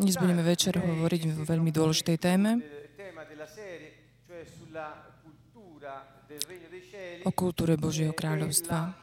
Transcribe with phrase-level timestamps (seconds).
[0.00, 2.50] Dnes budeme večer importante, hovoriť o che veľmi sembra dôležitej un téme,
[2.96, 8.96] tema della serie, cioè sulla cultura del regno dei cieli o kultúre Božieho kráľovstva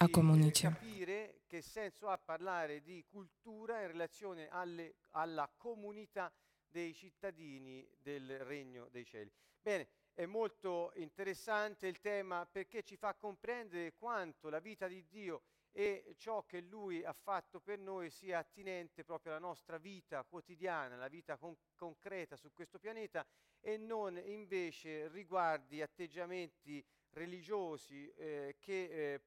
[0.00, 0.72] a komunite.
[0.72, 6.32] capire che senso ha parlare di cultura in relazione alle- alla comunità
[6.66, 9.30] dei cittadini del regno dei cieli.
[9.60, 15.42] Bene, è molto interessante il tema perché ci fa comprendere quanto la vita di Dio
[15.76, 20.94] e ciò che Lui ha fatto per noi sia attinente proprio alla nostra vita quotidiana,
[20.94, 23.26] la vita con- concreta su questo pianeta
[23.58, 29.20] e non invece riguardi atteggiamenti religiosi eh, che eh,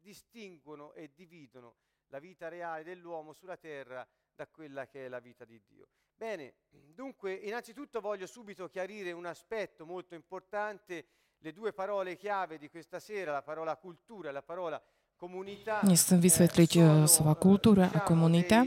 [0.00, 1.76] distinguono e dividono
[2.08, 5.88] la vita reale dell'uomo sulla terra da quella che è la vita di Dio.
[6.14, 11.06] Bene, dunque innanzitutto voglio subito chiarire un aspetto molto importante,
[11.38, 14.82] le due parole chiave di questa sera, la parola cultura e la parola.
[15.18, 18.62] Dnes chcem eh, vysvetliť eh, slova kultúra a komunita.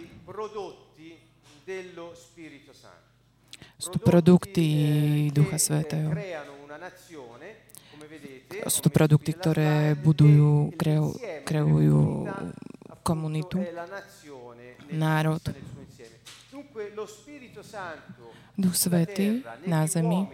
[3.80, 4.68] Sú to produkty
[5.32, 6.12] Ducha Svetého.
[8.68, 11.16] Sú to produkty, ktoré budujú, kreu-
[11.48, 12.28] kreujú
[13.00, 13.64] komunitu,
[14.92, 15.40] národ.
[18.60, 20.28] Duch Svetý na zemi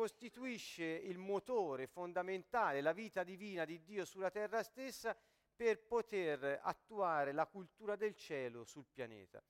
[0.00, 5.14] costituisce il motore fondamentale, la vita divina di Dio sulla terra stessa
[5.54, 9.42] per poter attuare la cultura del cielo sul pianeta.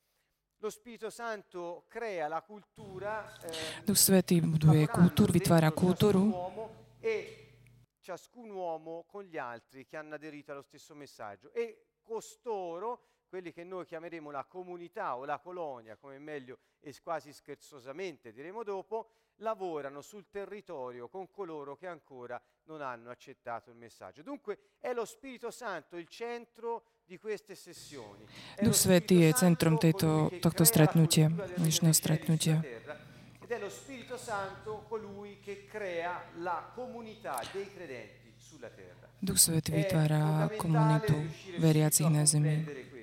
[0.57, 7.61] Lo Spirito Santo crea la cultura eh, Duch Svetý buduje lavorando kultúru, vytvára kultúru e
[8.01, 13.63] ciascun uomo con gli altri che hanno aderito allo stesso messaggio e costoro quelli che
[13.63, 20.03] noi chiameremo la comunità o la colonia, come meglio e quasi scherzosamente diremo dopo, lavorano
[20.03, 24.23] sul territorio con coloro che ancora non hanno accettato il messaggio.
[24.23, 28.27] Dunque è lo Spirito Santo il centro di queste sessioni.
[28.61, 32.61] Duch Svetý je centrom tejto, tohto stretnutia, dnešného stretnutia.
[33.41, 39.09] Ed è lo Spirito Santo colui che crea la comunità dei credenti sulla terra.
[39.19, 41.15] Duch Svetý vytvára komunitu
[41.59, 42.99] veriacich na zemi.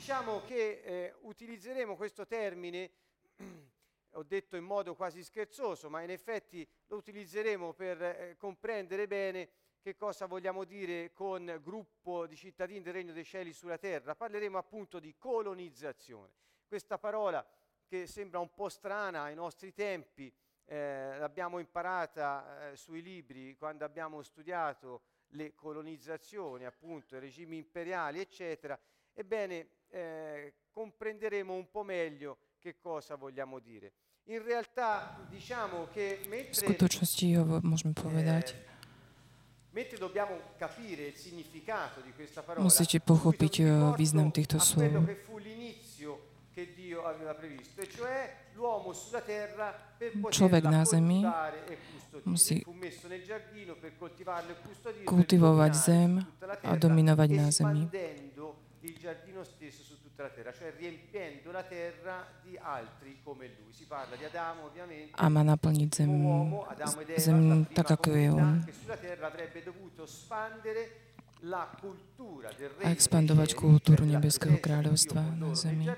[0.00, 2.90] Diciamo che eh, utilizzeremo questo termine,
[4.12, 9.50] ho detto in modo quasi scherzoso, ma in effetti lo utilizzeremo per eh, comprendere bene
[9.78, 14.14] che cosa vogliamo dire con gruppo di cittadini del Regno dei Cieli sulla terra.
[14.14, 16.32] Parleremo appunto di colonizzazione.
[16.66, 17.46] Questa parola
[17.86, 20.32] che sembra un po' strana ai nostri tempi,
[20.64, 25.02] eh, l'abbiamo imparata eh, sui libri quando abbiamo studiato
[25.32, 28.80] le colonizzazioni, appunto, i regimi imperiali, eccetera.
[29.12, 33.92] Ebbene, eh, comprenderemo un po' meglio che cosa vogliamo dire.
[34.24, 38.70] In realtà diciamo che V mentre skutočnosti ho, môžeme povedať, eh,
[39.72, 43.54] mentre dobbiamo capire il significato di questa parola, musíte pochopiť
[43.96, 49.72] význam týchto quello che fu l'inizio che Dio aveva previsto, e cioè l'uomo sulla terra
[49.96, 52.30] per Človek na zemi coltivare e custodire.
[52.30, 56.18] musí Fu messo nel giardino per coltivarlo e custodirlo, kultivovať zem
[56.62, 57.88] a dominovať na zemi.
[58.82, 63.72] Il giardino stesso su tutta la terra, cioè riempiendo la terra di altri come lui.
[63.72, 66.12] Si parla di Adamo, ovviamente, A má naplniť zem,
[67.18, 68.36] zem tak, ako je on.
[68.36, 71.12] comunità che sulla terra avrebbe dovuto spandere
[71.44, 75.88] la cultura del regno A expandovať kultúru nebeského kráľovstva na zemi.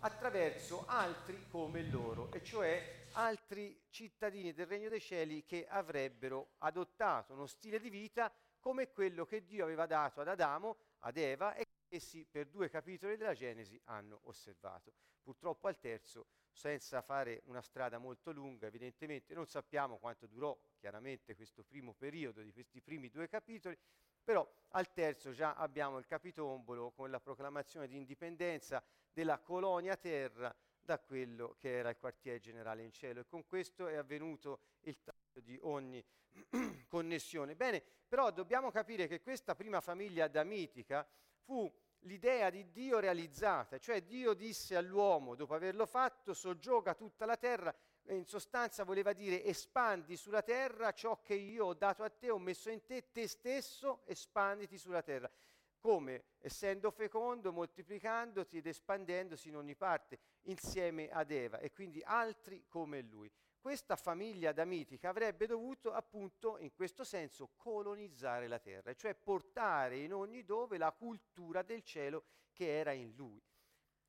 [0.00, 7.32] attraverso altri come loro, e cioè altri cittadini del regno dei cieli che avrebbero adottato
[7.34, 8.30] uno stile di vita
[8.60, 13.16] come quello che Dio aveva dato ad Adamo, ad Eva e essi per due capitoli
[13.16, 14.92] della Genesi hanno osservato.
[15.22, 21.34] Purtroppo al terzo, senza fare una strada molto lunga, evidentemente non sappiamo quanto durò chiaramente
[21.34, 23.76] questo primo periodo di questi primi due capitoli,
[24.22, 28.82] però al terzo già abbiamo il capitombolo con la proclamazione di indipendenza
[29.12, 33.86] della colonia terra da quello che era il quartier generale in cielo e con questo
[33.86, 36.04] è avvenuto il taglio di ogni
[36.88, 37.54] connessione.
[37.54, 41.06] Bene, però dobbiamo capire che questa prima famiglia adamitica
[41.42, 41.70] fu
[42.02, 47.74] l'idea di Dio realizzata, cioè Dio disse all'uomo, dopo averlo fatto, soggioga tutta la terra,
[48.08, 52.38] in sostanza voleva dire espandi sulla terra ciò che io ho dato a te, ho
[52.38, 55.30] messo in te, te stesso, espanditi sulla terra.
[55.78, 56.24] Come?
[56.38, 63.00] Essendo fecondo, moltiplicandoti ed espandendosi in ogni parte, insieme ad Eva e quindi altri come
[63.02, 63.30] lui.
[63.68, 70.14] Questa famiglia adamitica avrebbe dovuto appunto in questo senso colonizzare la terra, cioè portare in
[70.14, 72.24] ogni dove la cultura del cielo
[72.54, 73.38] che era in lui.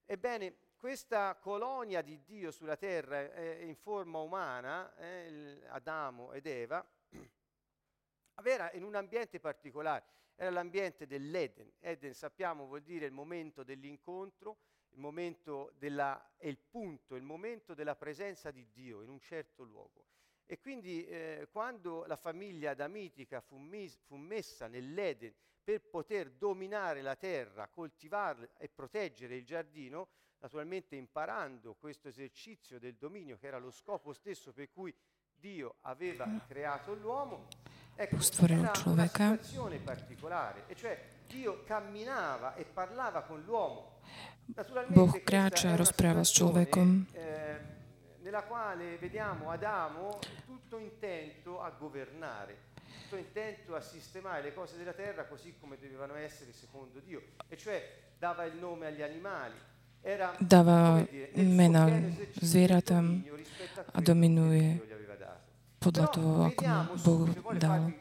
[0.06, 6.89] Ebbene, questa colonia di Dio sulla terra eh, in forma umana, eh, Adamo ed Eva,
[8.41, 11.69] era in un ambiente particolare, era l'ambiente dell'Eden.
[11.79, 17.74] Eden sappiamo vuol dire il momento dell'incontro, il momento della, è il punto, il momento
[17.74, 20.06] della presenza di Dio in un certo luogo.
[20.45, 25.31] E quindi eh, quando la famiglia adamitica fu, mis- fu messa nell'Eden
[25.63, 30.07] per poter dominare la terra, coltivarla e proteggere il giardino,
[30.39, 34.92] naturalmente imparando questo esercizio del dominio che era lo scopo stesso per cui
[35.35, 37.47] Dio aveva creato l'uomo,
[37.95, 39.38] ecco, era una človeka.
[39.38, 44.01] situazione particolare, e cioè Dio camminava e parlava con l'uomo.
[44.90, 47.06] Boh kráča rozpráva s človekom.
[48.30, 52.57] nella quale vediamo Adamo tutto intento a governare,
[53.01, 57.57] tutto intento a sistemare le cose della terra così come dovevano essere secondo Dio, e
[57.57, 57.81] cioè
[58.19, 59.56] dava il nome agli animali.
[60.01, 61.90] Era, Dáva dire, mena
[62.40, 63.19] zvieratám
[63.92, 64.80] a dominuje
[65.75, 67.28] podľa toho, ako mu Boh
[67.60, 67.92] dal.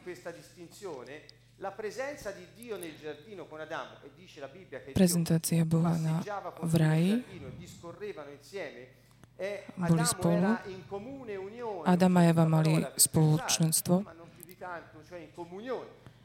[1.59, 4.79] Farvi questa distinzione, la presenza di Dio nel giardino con Adamo, e dice la Bibbia
[4.79, 6.21] che Dio Prezentácia Boha na,
[6.63, 7.09] v raji.
[7.09, 8.89] giardino e discorrevano insieme,
[9.37, 10.35] e Boli spolu.
[10.37, 14.05] era in comune unione, Adam a Eva questa mali spoločenstvo.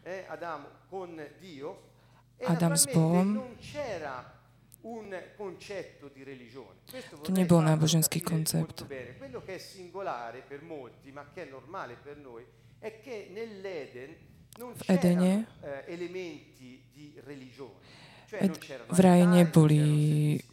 [0.03, 1.91] eh, Adamo con Dio,
[2.37, 3.33] e Adam s Bohom.
[3.33, 4.41] non c'era
[4.81, 6.79] un concetto di religione.
[6.89, 8.85] Questo To nebol náboženský koncept.
[9.17, 12.45] Quello che è singolare per molti, ma che è normale per noi,
[12.79, 14.13] è che nell'Eden
[14.57, 17.81] V Edene eh, elementi di religione.
[18.27, 20.43] Cioè Ed- non c'erano v raji altari, neboli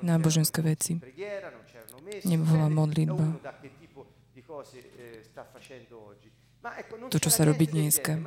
[0.00, 1.00] náboženské veci.
[2.24, 3.40] Nebola modlitba.
[4.74, 5.24] eh,
[7.08, 8.18] To, čo sa robí dneska.
[8.18, 8.22] e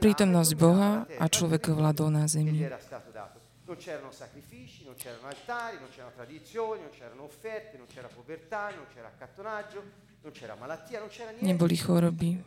[0.00, 2.64] Prítomnosť e dominava Boha a človek vládol na zemi.
[3.66, 8.68] Non c'erano sacrifici, non c'erano altari, non c'erano tradizioni, non c'erano offerte, non c'era povertà,
[8.76, 9.82] non c'era accattonaggio,
[10.24, 11.46] non c'era malattia, non c'era niente.
[11.46, 12.42] Neboli choroby.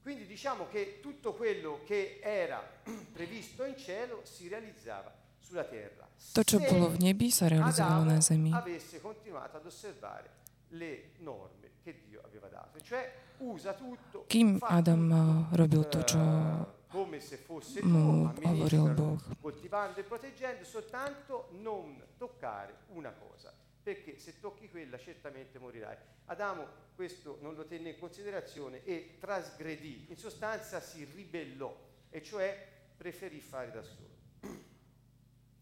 [0.00, 2.62] Quindi diciamo che tutto quello che era
[3.12, 6.08] previsto in cielo si realizzava sulla terra.
[6.32, 8.52] To, čo bolo v nebi, sa realizovalo na zemi.
[8.52, 10.30] avesse continuato ad osservare
[10.68, 15.08] le norme che Dio aveva dato, cioè usa tutto, Kým Adam
[15.50, 19.18] tutto, robil to, čo come se fosse mu hovoril Boh.
[19.40, 25.96] coltivando e proteggendo, soltanto non toccare una cosa, perché se tocchi quella certamente morirai.
[26.26, 31.74] Adamo questo non lo tenne in considerazione e trasgredì, in sostanza si ribellò,
[32.10, 34.10] e cioè preferì fare da solo.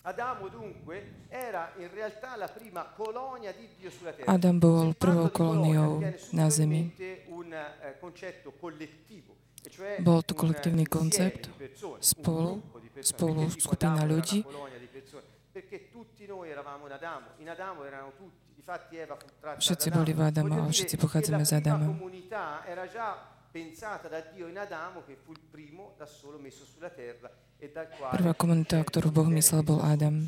[0.02, 4.32] Adamo dunque era in realtà la prima colonia di Dio sulla terra.
[4.32, 6.00] Adam bol prvou kolóniou
[6.30, 6.94] na zemi.
[7.28, 12.48] un eh, concetto collettivo, e cioè Bol to un, kolektívny koncept, di persone, un spolu,
[12.48, 13.18] gruppo di persone.
[13.18, 14.42] spolu skupina ľudí.
[15.52, 19.26] Perché tutti noi eravamo in Adamo, in Adamo erano tutti, difatti Eva fu
[19.58, 21.86] Všetci boli v Adama, všetci che pochádzame la z prima Adama.
[21.90, 23.18] comunità era già
[23.50, 27.68] pensata da Dio in Adamo che fu il primo da solo messo sulla terra e
[27.68, 30.22] dal quale Prvá komunita, ktorú Boh myslel, bol Adam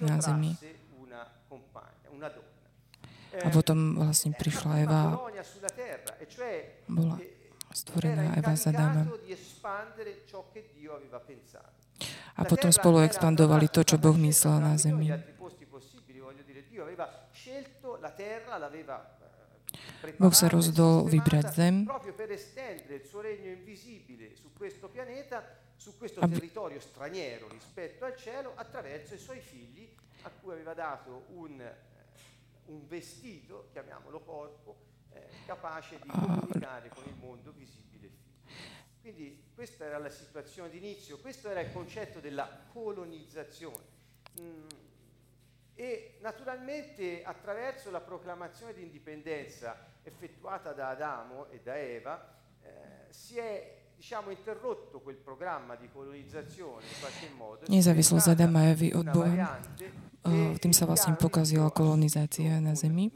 [0.00, 0.56] na zemi.
[0.56, 2.48] trasse una compagna, una donna.
[3.44, 5.20] A potom vlastne prišla Eva,
[6.18, 6.26] e
[6.88, 9.04] bola eh, stvorená Eva z Adama.
[12.40, 15.12] A potom spolu expandovali to, čo Boh myslel na zemi.
[20.16, 25.44] Boh sa sistemata vybrať zem, proprio per estendere il suo regno invisibile su questo pianeta,
[25.76, 29.88] su questo Ab- territorio straniero rispetto al cielo, attraverso i suoi figli
[30.22, 31.60] a cui aveva dato un,
[32.88, 34.76] vestito, chiamiamolo corpo,
[35.46, 38.10] capace di comunicare con il mondo visibile.
[39.00, 43.98] Quindi questa era la situazione d'inizio, questo era il concetto della colonizzazione.
[44.40, 44.66] Mm,
[45.74, 53.38] e naturalmente attraverso la proclamazione di indipendenza effettuata da Adamo e da Eva eh, si
[53.38, 57.64] è diciamo, interrotto quel programma di colonizzazione in qualche modo.
[57.68, 59.60] Nezávislosť Adama a Evy od Boha.
[60.60, 63.08] tým sa vlastne pokazila kolonizácia na Zemi.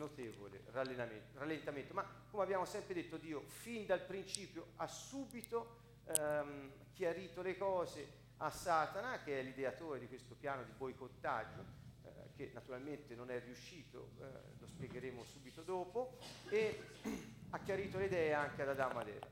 [1.34, 5.76] Rallentamento, ma come abbiamo sempre detto Dio fin dal principio ha subito
[6.18, 11.64] ehm, chiarito le cose a Satana che è l'ideatore di questo piano di boicottaggio
[12.02, 14.24] eh, che naturalmente non è riuscito, eh,
[14.58, 16.82] lo spiegheremo subito dopo, e
[17.50, 19.28] ha chiarito le idee anche ad Adamo ed Eva,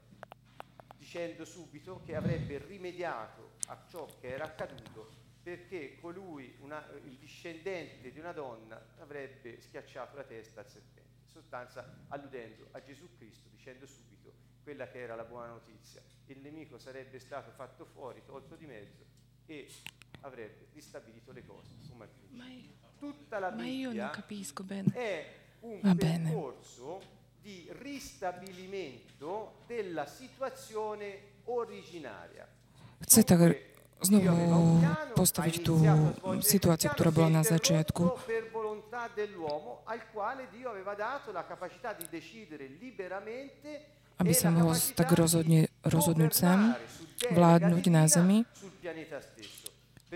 [0.96, 5.10] dicendo subito che avrebbe rimediato a ciò che era accaduto
[5.42, 12.04] perché colui, una- il discendente di una donna, avrebbe schiacciato la testa al serpente, sostanza
[12.08, 16.02] alludendo a Gesù Cristo, dicendo subito quella che era la buona notizia.
[16.26, 19.04] Il nemico sarebbe stato fatto fuori, tolto di mezzo
[19.46, 19.68] e
[20.20, 22.80] avrebbe ristabilito le cose come al principio.
[22.98, 24.92] Tutta la Ma io non Bibbia capisco bene.
[24.94, 26.24] è un Va bene.
[26.30, 27.00] percorso
[27.40, 32.46] di ristabilimento della situazione originaria.
[32.98, 33.71] Tak Dunque,
[34.02, 34.82] znovu
[35.14, 35.74] postaviť tú
[36.42, 38.02] situáciu, ktorá bola na začiatku.
[44.22, 46.78] aby e sa mohol tak rozhodne, rozhodnúť sám,
[47.32, 48.38] vládnuť na zemi,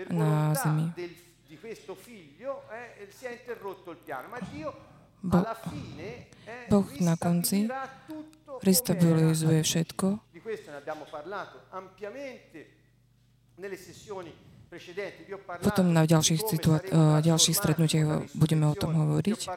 [0.07, 0.85] na zemi.
[2.71, 3.09] eh,
[5.17, 7.65] Bo- eh, Boh na konci
[8.61, 10.07] restabilizuje všetko.
[15.63, 19.47] Potom na ďalších, situa- eh, ďalších stretnutiach la budeme o tom hovoriť.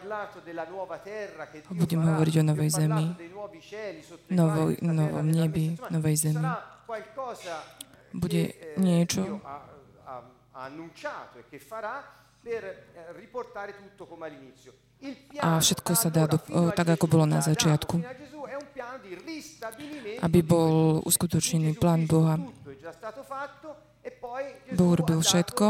[1.75, 3.05] Budeme hovoriť o novej zemi,
[4.31, 6.47] novo- novom nebi, novej zemi.
[8.15, 9.35] Bude eh, niečo, e
[15.03, 17.99] eh, A všetko sa dá do- tak, ako bolo na začiatku.
[20.23, 22.39] aby bol uskutočnený plán Boha.
[24.73, 25.67] Boh urobil všetko.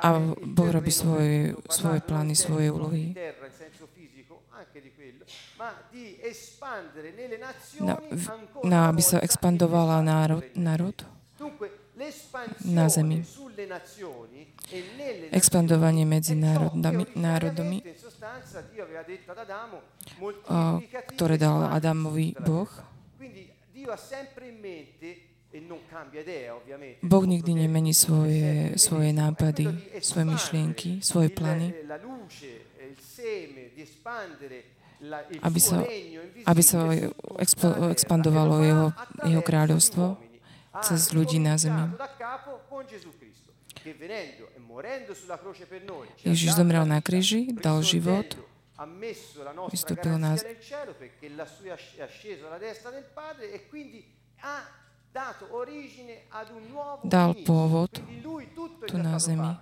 [0.00, 0.08] a
[0.46, 3.10] Boh robí svoje- svoje plány, svoje úlohy.
[7.80, 7.98] Na,
[8.64, 10.96] na, aby sa expandovala národ, národ.
[12.64, 13.22] Na zemi.
[14.70, 14.80] e
[15.30, 17.06] Expandovanie medzi národami,
[20.50, 22.66] a, moltiplicatevi ktoré e dal Adamovi Boh.
[25.54, 26.98] e.
[26.98, 29.70] Boh nikdy nemení svoje, svoje nápady,
[30.02, 31.70] svoje myšlienky, svoje plány,
[35.30, 35.84] il aby sa,
[36.48, 36.88] aby sa
[37.38, 38.86] expo, expandovalo e lo jeho,
[39.28, 40.33] jeho kráľovstvo
[40.82, 41.94] cez ľudí na zemi.
[46.24, 48.26] e Ježiš zomrel na kríži, dal život,
[49.70, 50.56] vystúpil na- e
[57.04, 57.92] Dal pôvod
[58.88, 59.54] tu na zemi.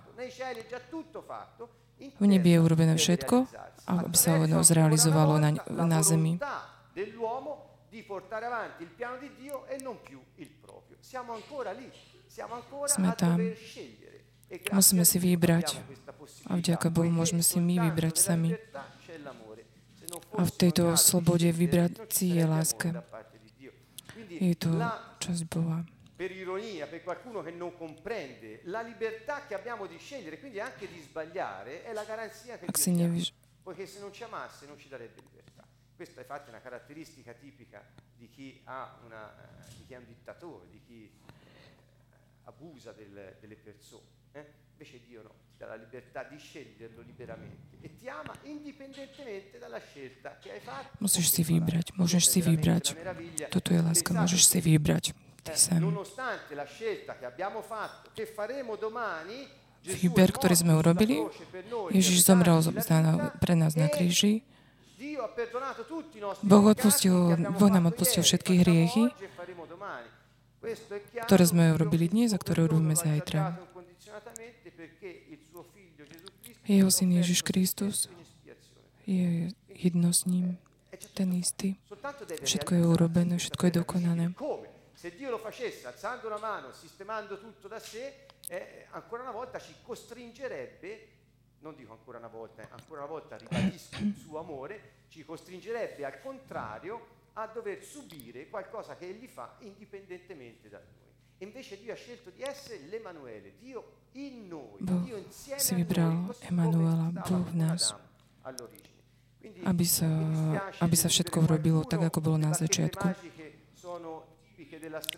[2.19, 3.45] V nebi je urobené všetko,
[3.85, 6.41] a aby sa ono zrealizovalo na, na zemi.
[12.87, 13.37] Sme tam.
[14.49, 15.83] E Musíme si vybrať.
[16.47, 18.55] A vďaka Bohu môžeme si my vybrať sami.
[20.37, 23.03] A v tejto slobode vybrať si je láska.
[24.29, 24.71] Je to
[25.19, 25.83] časť Boha.
[26.23, 30.87] per ironia, per qualcuno che non comprende, la libertà che abbiamo di scegliere, quindi anche
[30.87, 33.37] di sbagliare, è la garanzia che Dio ci dà.
[33.63, 35.52] Poiché se non ci amasse non ci darebbe libertà.
[36.03, 37.81] Questa è infatti una caratteristica tipica
[38.17, 41.31] di chi, ha una, eh, di chi è un dittatore, di chi eh,
[42.43, 44.03] abusa del- delle persone.
[44.33, 44.45] eh.
[44.73, 49.79] Invece Dio no, ti dà la libertà di sceglierlo liberamente e ti ama indipendentemente dalla
[49.79, 50.97] scelta che hai fatto.
[50.99, 52.99] musíš si vybrať, môžeš si vybrať.
[53.47, 55.15] Toto je láska, môžeš si vybrať.
[55.39, 55.79] Ty sám.
[55.87, 59.47] nonostante la scelta che abbiamo fatto, che faremo domani,
[59.83, 61.19] Výber, ktorý sme urobili,
[61.95, 62.59] Ježiš zomrel
[63.39, 64.43] pre nás na e kríži.
[66.43, 67.15] Boh odpustil,
[67.57, 69.03] Boh nám odpustil všetky hriechy,
[70.63, 73.59] e ktoré sme urobili dnes a ktoré urobíme zajtra.
[76.63, 78.87] Jeho syn Ježiš Kristus espiazione.
[79.03, 80.55] je jedno s ním,
[80.93, 81.73] E c'è ten istý.
[82.45, 84.25] Všetko je urobené, všetko je dokonané.
[84.93, 89.59] Se Dio lo facesse alzando una mano, sistemando tutto da sé, eh, ancora una volta
[89.59, 91.22] ci costringerebbe,
[91.63, 96.03] non dico ancora una volta, eh, ancora una volta ribadisco il suo amore, ci costringerebbe
[96.05, 101.01] al contrario a dover subire qualcosa che egli fa indipendentemente da noi.
[101.39, 105.73] E invece Dio ha scelto di essere l'Emanuele, Dio in noi, Boh Dio insieme si
[105.73, 107.89] a noi, vybral Emanuela, Boh v nás.
[107.89, 108.07] Adamo
[108.43, 108.91] all'origine.
[109.39, 110.07] Quindi aby sa,
[110.79, 113.07] aby sa všetko urobilo tak, ako bolo na začiatku.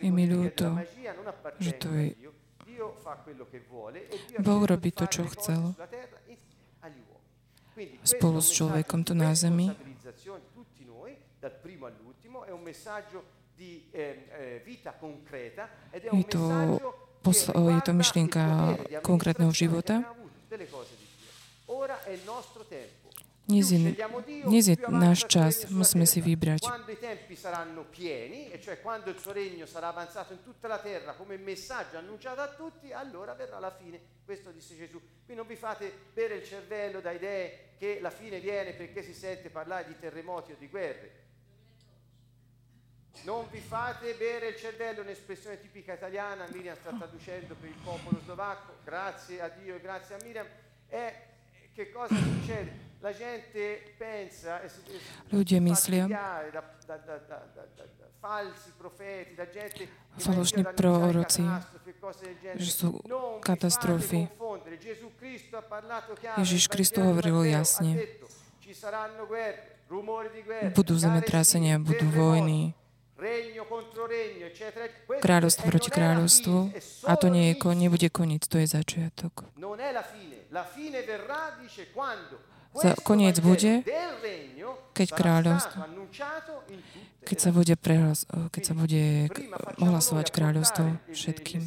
[0.01, 0.65] Je mi ľúto,
[1.61, 2.15] že to je-
[4.41, 5.71] Boh robí to, čo chcel.
[5.77, 7.29] sulla terra insieme agli uomini.
[7.29, 7.64] Quindi questo
[8.03, 9.71] Spolu s človekom tu na zemi.
[16.11, 16.41] Je to
[17.23, 18.43] posl- je to myšlienka
[19.03, 20.03] konkrétneho života.
[23.47, 23.69] Che abbiamo avuto delle cose di Dio.
[23.69, 23.69] Ora è il nostro tempo.
[23.69, 25.77] Dnes je, Più scegliamo Dio, dnes je più avanza náš il suo čas, regno sulla
[25.77, 26.25] musíme si terra.
[26.25, 26.59] vybrať.
[26.59, 30.67] Quando i tempi saranno pieni, e cioè quando il suo regno sarà avanzato in tutta
[30.67, 33.99] la terra come messaggio annunciato a tutti, allora verrà la fine.
[34.25, 34.99] Questo disse Gesù.
[35.25, 39.13] Qui non vi fate bere il cervello da idee che la fine viene perché si
[39.13, 41.23] sente parlare di terremoti o di guerre.
[43.23, 48.19] Non vi fate bere il cervello, un'espressione tipica italiana, Miriam sta traducendo per il popolo
[48.23, 50.47] slovacco, grazie a Dio e grazie a Miriam,
[50.87, 51.27] è
[51.73, 52.93] che cosa succede?
[53.05, 53.13] E
[54.01, 54.65] e
[55.29, 56.09] Ľudia myslia,
[60.17, 61.45] Falošní proroci,
[62.57, 62.97] že sú
[63.45, 64.25] katastrofy.
[66.41, 68.01] Ježiš Kristo hovoril jasne.
[70.73, 72.73] Budú zemetrasenia, budú vojny,
[75.21, 76.57] kráľovstvo proti kráľovstvu.
[77.05, 79.45] A to nie je, nebude koniec, to je začiatok.
[83.03, 83.83] Koniec bude,
[84.91, 85.83] keď kráľovstvo-
[87.25, 88.49] Keď sa bude, prehlas, nazioni.
[88.53, 89.03] keď sa bude
[89.81, 91.63] ohlasovať kráľovstvo všetkým.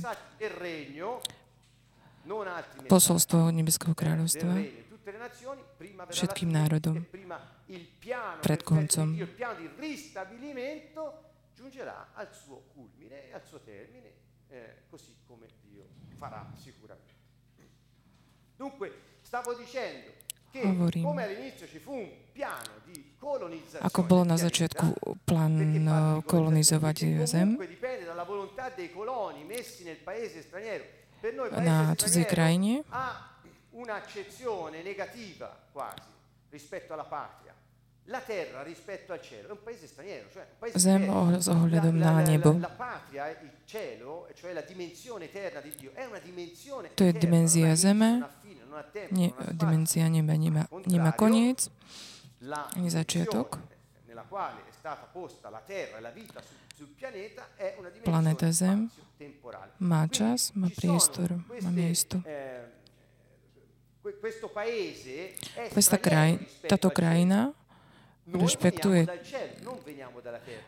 [2.87, 4.55] Posolstvo Nebeského kráľovstva
[6.13, 7.03] všetkým národom
[7.69, 7.81] e
[8.45, 9.19] pred koncom.
[9.19, 9.27] Eh.
[18.59, 18.89] Dunque,
[19.23, 21.05] stavo dicendo Hovorím.
[23.83, 24.87] Ako bolo na začiatku
[25.27, 25.93] plán eh,
[26.25, 27.59] kolonizovať Zem
[31.59, 32.87] na cudzej krajine,
[36.51, 37.58] rispetto alla patria.
[40.77, 41.03] Zem
[41.37, 42.57] s ohľadom na nebo.
[42.57, 47.13] la patria, il cielo, cioè la dimensione eterna di Dio, è una dimensione To je
[47.13, 48.25] dimenzia zeme,
[49.11, 51.69] nie, dimenzia neba nemá, nemá koniec,
[52.77, 53.59] ani začiatok.
[57.59, 57.75] e
[58.05, 58.91] Planeta Zem.
[59.79, 62.17] má čas, má priestor, má queste, miesto.
[62.25, 62.63] eh,
[65.75, 66.39] Questa kraj,
[66.71, 67.53] táto krajina
[68.35, 69.07] rešpektuje.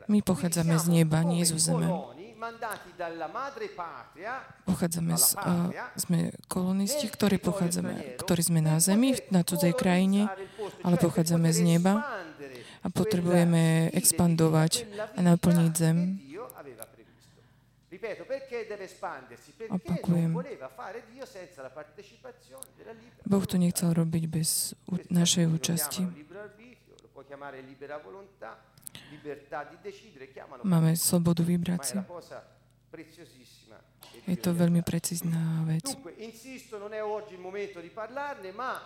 [0.08, 1.88] My pochádzame z neba, nie zo zeme.
[4.64, 5.68] Pochádzame z, uh,
[6.00, 10.32] sme kolonisti, ktorí pochádzame, ktorí sme na zemi, na cudzej krajine,
[10.80, 12.00] ale pochádzame z neba
[12.80, 16.16] a potrebujeme expandovať a naplniť zem.
[19.68, 20.32] Opakujem.
[23.28, 24.73] Boh to nechcel robiť bez
[25.12, 26.02] našej účasti.
[30.63, 31.95] Máme slobodu ma vybrať è si.
[31.95, 32.47] la cosa
[32.91, 33.80] preziosissima.
[34.00, 34.91] che Je Dio to gli ha veľmi dato.
[34.91, 35.93] precízna vec.
[35.93, 38.80] Dunque, insisto, non è oggi il momento di parlarne, ma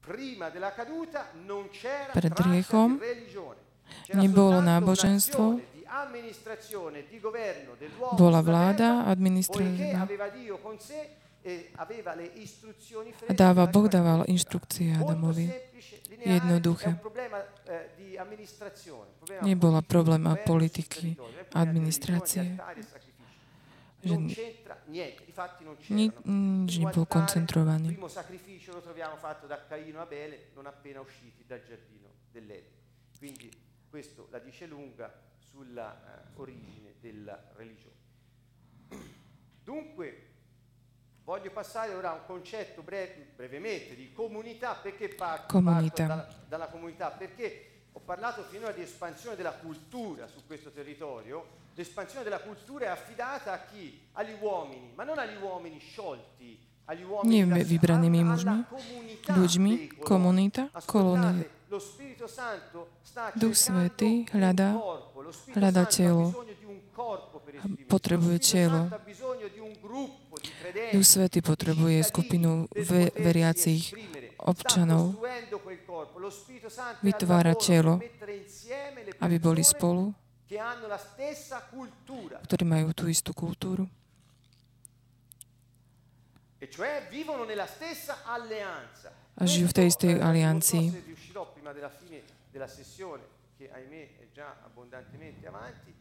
[0.00, 2.98] prima della caduta non c'era Pred di.
[4.04, 5.84] C'era nebolo náboženstvo, di
[7.08, 7.18] di
[8.14, 9.16] bola vláda, terra,
[11.42, 11.72] e
[13.32, 15.48] dáva, Boh dával inštrukcie Adamovi.
[16.20, 17.00] Jednoduché.
[17.64, 17.88] eh,
[19.40, 21.16] Nebola politico, problém governo sul politiky,
[21.52, 22.60] administrácie.
[24.00, 24.32] Že nič
[26.72, 27.92] Primo nebol koncentrovaný.
[27.92, 32.72] primo sacrificio lo troviamo fatto da Caino Abele non appena usciti dal giardino dell'Eden.
[33.18, 33.52] Quindi
[33.88, 37.96] questo la dice lunga sulla eh, origine della religione.
[39.64, 40.29] Dunque,
[41.30, 46.06] voglio passare ora a un concetto bre- brevemente di comunità, perché parto, Comunità.
[46.06, 47.10] parto dalla, dalla comunità?
[47.10, 52.88] Perché ho parlato finora di espansione della cultura su questo territorio, l'espansione della cultura è
[52.88, 54.08] affidata a chi?
[54.14, 57.44] Agli uomini, ma non agli uomini sciolti, agli uomini Nie
[59.36, 60.02] ľuďmi, dei coloni.
[60.02, 61.16] komunita, kolóny.
[61.16, 65.22] Ascoltate, lo Spirito Santo sta Duch un hľadá- corpo.
[65.22, 66.24] Lo Spirito hľadá Santo ha telo.
[66.26, 66.48] bisogno
[67.86, 68.88] potrebuje telo.
[70.92, 73.94] Duch Svetý di potrebuje skupinu ve, veriacich
[74.40, 75.18] občanov,
[77.02, 78.00] vytvára telo,
[79.20, 80.14] aby boli spolu,
[82.46, 83.84] ktorí majú tú istú kultúru.
[89.40, 90.86] A žijú v tej istej aliancii.
[92.50, 93.22] Della sessione,
[93.54, 95.94] che ahimè è già abbondantemente avanti,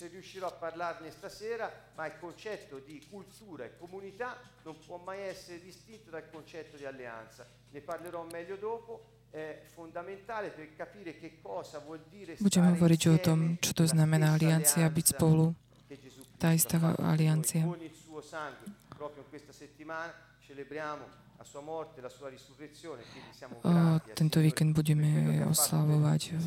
[0.00, 5.20] se riuscirò a parlarne stasera, ma il concetto di cultura e comunità non può mai
[5.20, 7.46] essere distinto dal concetto di alleanza.
[7.70, 9.18] Ne parlerò meglio dopo.
[9.30, 14.34] È fondamentale per capire che cosa vuol dire stare hovoriť o tom, čo to znamená
[14.34, 15.54] aliancia byť spolu.
[15.86, 17.62] che Gesù Tá Cristo istá aliancia.
[17.62, 20.10] Con il suo sangue, proprio in questa settimana
[20.40, 21.04] celebriamo
[21.36, 26.42] la sua morte, la sua risurrezione, quindi siamo O, tento víkend budeme oslavovať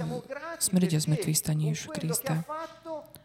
[0.59, 2.43] smrť a zmrtvý che Krista.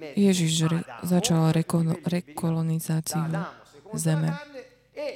[0.00, 0.52] E Ježiš
[1.02, 3.26] začal rekol- rekolonizáciu
[3.94, 4.30] zeme.
[4.94, 5.08] E.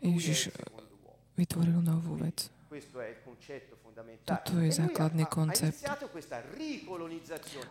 [0.00, 0.54] Ježiš
[1.36, 2.48] vytvoril novú vec.
[4.26, 5.80] Toto je základný koncept.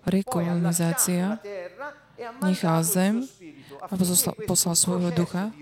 [0.05, 1.38] Rekolonizácia
[2.41, 3.21] nechal zem
[3.85, 3.93] a
[4.49, 5.53] poslal svojho ducha,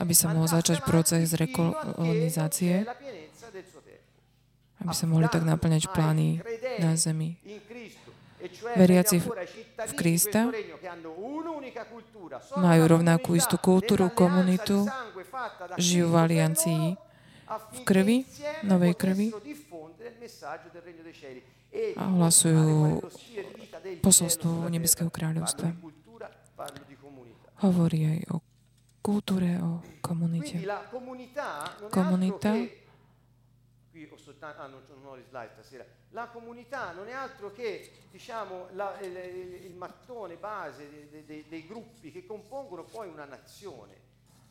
[0.00, 2.88] aby sa mohol začať proces rekolonizácie,
[4.80, 6.40] aby sa mohli tak naplňať plány
[6.80, 7.36] na zemi.
[8.76, 9.26] Veriaci v,
[9.76, 10.48] v Krista
[12.56, 14.88] majú rovnakú istú kultúru, komunitu,
[15.76, 16.84] žijú v aliancii
[17.50, 18.24] v krvi,
[18.62, 19.28] novej krvi
[21.98, 23.02] a hlasujú
[24.00, 25.74] posolstvo Nebeského kráľovstva.
[27.60, 28.36] Hovorí aj o
[29.02, 30.62] kultúre, o komunite.
[31.90, 32.54] Komunita
[34.06, 37.52] qui ho soltanto, ah, non, non ho le slide stasera, la comunità non è altro
[37.52, 39.16] che diciamo, la, il,
[39.64, 44.08] il, mattone base dei, dei, dei, gruppi che compongono poi una nazione.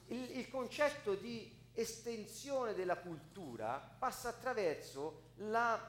[0.08, 5.80] Il, il concetto di estensione della cultura passa attraverso la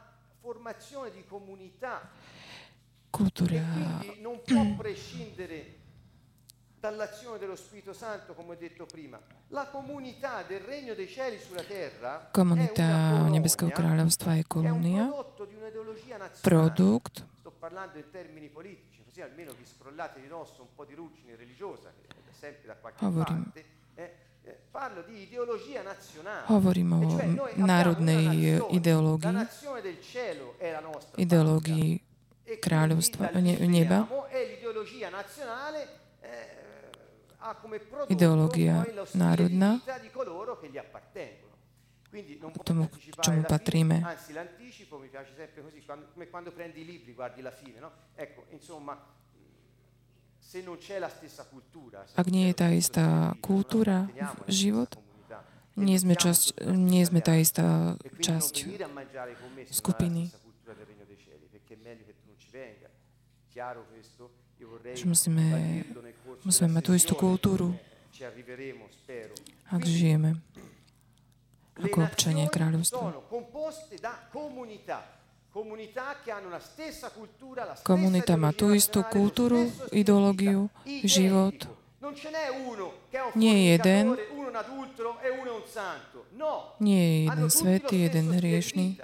[0.40, 2.10] formazione di comunità
[3.10, 3.54] Cultura.
[3.54, 5.79] e quindi non può prescindere
[6.80, 9.20] dall'azione dello Spirito Santo, come ho detto prima.
[9.48, 15.10] La comunità del regno dei cieli sulla terra Komunita Nebeského kráľovstva je kolónia,
[16.40, 20.94] produkt, sto parlando in termini politici, così almeno vi scrollate di dosso un po' di
[20.94, 23.42] ruggine religiosa, che è sempre da qualche Hovorím.
[23.44, 23.64] parte,
[23.96, 24.16] eh,
[24.70, 26.44] parlo di ideologia nazionale.
[26.46, 29.60] Hovorím o E národnej ideológii,
[31.16, 32.02] ideológii.
[32.44, 34.06] E kráľovstva, neba.
[34.06, 35.86] veniamo, E l'ideologia nazionale
[36.20, 36.58] eh, ha come
[36.90, 37.29] prodotto
[38.08, 39.80] Ideológia národná.
[42.50, 44.02] può Tomu, anticipare čomu patríme.
[44.02, 47.78] anzi l'anticipo mi piace sempre così, quando- come quando prendi i libri guardi la fine,
[47.78, 47.90] no?
[48.16, 48.98] Ecco, insomma,
[50.38, 54.10] se non c'è la stessa cultura, Ak nie je tá istá kultúra,
[54.48, 55.44] život, comunità.
[55.76, 58.66] E nie sme, časť, nie sme tá istá E časť
[59.70, 60.30] skupiny.
[63.50, 64.30] Chiaro questo?
[64.94, 65.44] Že musíme,
[66.44, 67.72] musíme mať tú istú kultúru,
[69.70, 70.36] ak žijeme
[71.80, 73.16] ako občania kráľovstva.
[77.82, 80.68] Komunita má tú istú kultúru, ideológiu,
[81.02, 81.56] život.
[83.34, 84.04] Nie je jeden.
[86.80, 89.00] Nie je jeden svetý, jeden hriešný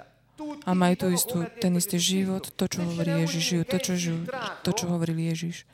[0.65, 4.19] a majú tú istú, ten istý život, to, čo hovorí Ježiš, život, to, čo, žijú,
[4.61, 5.65] to, čo hovoril Ježiš.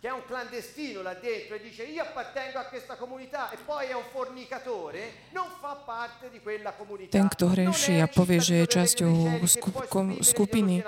[0.00, 3.86] che è un clandestino là dentro e dice io appartengo a questa comunità e poi
[3.88, 7.10] è un fornicatore, non fa parte di quella comunità.
[7.10, 10.86] Ten, kto hreší a povie, že je časťou skup- kom- skupiny,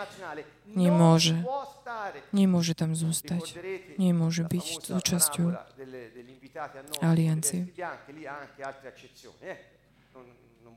[0.79, 1.43] nemôže.
[2.31, 3.59] Nemôže tam zostať.
[3.99, 5.59] Nemôže byť súčasťou
[7.03, 7.67] aliancie.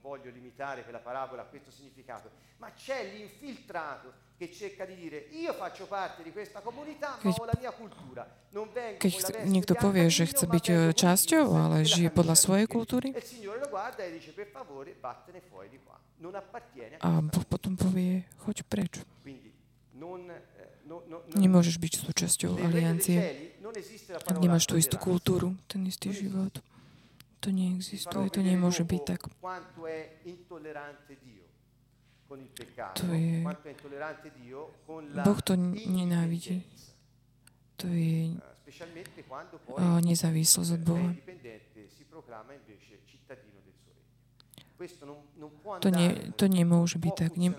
[0.03, 5.53] Voglio limitare quella parabola a questo significato, ma c'è l'infiltrato che cerca di dire io
[5.53, 8.27] faccio parte di questa comunità ma ho la mia cultura.
[8.51, 13.15] Non vengo Keď niekto povie, že chce byť eh, časťou, ale žije podľa svojej kultúry,
[16.99, 18.93] a Boh potom povie, choď preč.
[19.95, 23.55] Non, eh, no- no- Nemôžeš byť súčasťou aliancie,
[24.27, 26.59] ak nemáš tú istú kultúru, ten istý život.
[27.43, 29.21] To neexistuje, to nemôže byť tak.
[32.95, 33.43] To je-
[35.27, 36.63] Boh to nenávidí.
[37.77, 41.09] To je eh, nezávislosť od Boha.
[45.79, 47.31] To, non to nemôže byť tak.
[47.35, 47.51] Ne,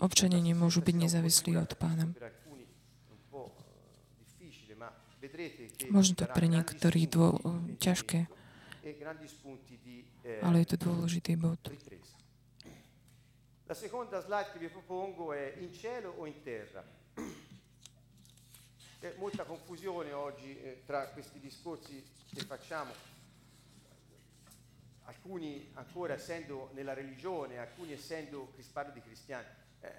[0.00, 2.10] občania nemôžu byť nezávislí od Pána.
[5.90, 7.38] Možno to pre niektorých dô,
[7.78, 8.26] ťažké,
[10.42, 11.60] ale je to dôležitý bod.
[11.68, 12.16] ripresa.
[13.68, 16.82] La seconda slide che vi propongo è in cielo o in terra.
[18.98, 22.92] C'è molta confusione oggi eh, tra questi discorsi che facciamo.
[25.04, 29.46] Alcuni ancora essendo nella religione, alcuni essendo, parlo di cristiani,
[29.80, 29.92] eh,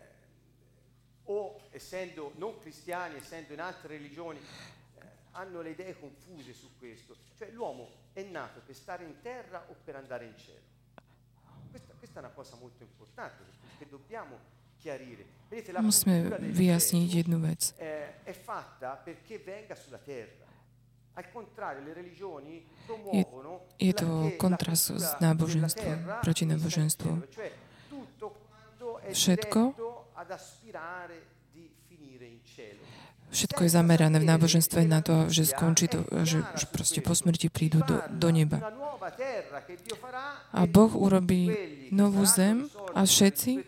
[1.26, 7.16] o essendo non cristiani, essendo in altre religioni, eh, hanno le idee confuse su questo.
[7.38, 10.68] Cioè l'uomo è nato per stare in terra o per andare in cielo.
[11.70, 13.44] Questa, questa è una cosa molto importante
[13.78, 14.58] perché dobbiamo
[15.84, 17.76] Musíme vyjasniť jednu vec.
[23.12, 23.26] Je,
[23.76, 24.08] je to
[24.40, 27.12] kontrast s náboženstvom, proti náboženstvu.
[29.12, 29.60] Všetko,
[33.30, 36.42] všetko je zamerané v náboženstve na to, že skončí to, že,
[36.74, 38.60] proste po smrti prídu do, do neba.
[40.54, 41.50] A Boh urobí
[41.94, 43.64] novú zem a všetci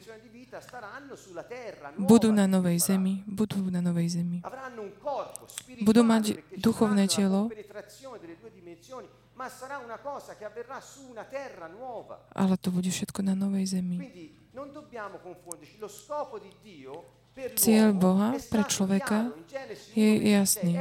[1.97, 4.39] budú na novej zemi, budú na novej zemi.
[5.81, 7.49] Budú mať duchovné telo,
[12.35, 13.97] ale to bude všetko na novej zemi.
[17.55, 19.31] Cieľ Boha pre človeka
[19.95, 20.75] je jasný.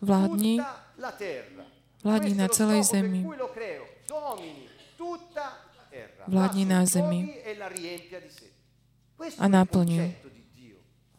[0.00, 0.54] Vládni,
[2.02, 3.26] vládni na celej zemi
[6.28, 7.34] vládni na zemi
[9.38, 10.12] a naplnil.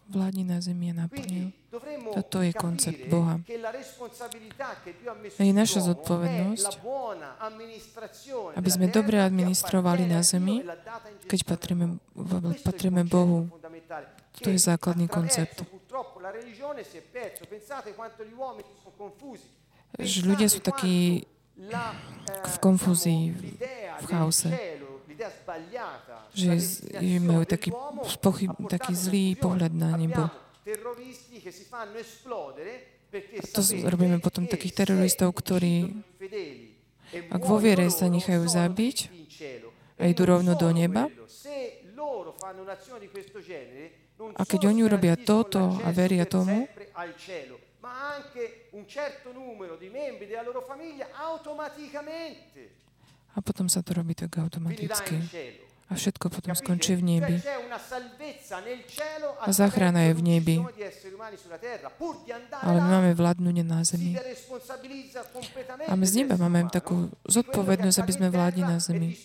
[0.10, 1.54] Vládni na zemi a naplnil.
[2.18, 3.38] Toto je koncept Boha.
[5.38, 6.82] A je naša zodpovednosť,
[8.58, 10.66] aby sme dobre administrovali na zemi,
[11.30, 12.02] keď patríme,
[12.66, 13.54] patríme Bohu.
[14.42, 15.62] To je základný koncept.
[20.00, 21.28] Že ľudia sú takí
[22.40, 23.36] v konfúzii,
[24.02, 24.50] v chaose.
[26.32, 26.52] Že,
[26.96, 27.70] že majú taký,
[28.08, 30.24] spochyb, taký zlý pohľad na nebo.
[33.10, 35.92] A to robíme potom takých teroristov, ktorí
[37.10, 38.98] ak vo viere sa nechajú zabiť
[39.98, 41.10] a idú rovno do neba,
[44.36, 46.70] a keď oni urobia toto a veria tomu,
[47.80, 52.89] ma anche un certo numero di membri della loro famiglia automaticamente.
[53.36, 55.22] A potom sa to robí tak automaticky.
[55.90, 57.36] A všetko potom skončí v nebi.
[59.42, 60.56] A záchrana je v nebi.
[62.62, 64.14] Ale my máme vládnuť na zemi.
[65.90, 69.18] A my z neba máme takú zodpovednosť, aby sme vládli na zemi.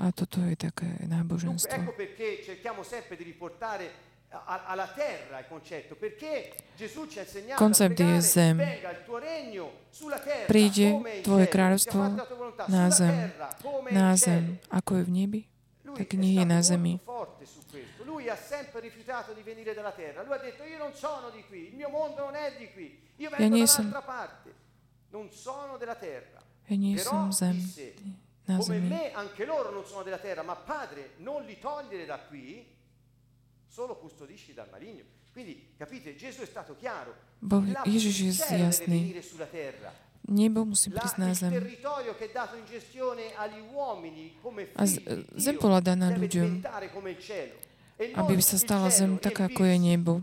[0.00, 1.88] A toto je také náboženstvo
[7.56, 8.56] Koncept je zem.
[10.48, 10.86] Príde
[11.20, 12.00] Tvoje kráľovstvo
[12.68, 13.14] na zem.
[13.92, 14.56] Na zem.
[14.72, 15.40] Ako je v nebi,
[15.84, 16.96] tak nie je na zemi.
[18.08, 20.22] Lui ha sempre rifiutato di venire dalla terra.
[20.22, 23.00] Lui ha detto io non sono di qui, il mio mondo non è di qui.
[23.16, 24.54] Io vengo dall'altra parte.
[25.10, 26.40] Non sono della terra.
[26.68, 27.56] Ja nie som zem.
[28.44, 28.88] Na zemi.
[28.88, 32.64] Come me anche loro non sono della terra, ma Padre, non li togliere da qui
[37.40, 39.14] Boh Ježiš je jasný.
[40.28, 41.50] Nebo musí prísť na zem.
[44.78, 44.82] A
[45.34, 46.62] zem bola daná ľuďom,
[47.98, 50.22] aby sa stala zem tak, ako je nebo.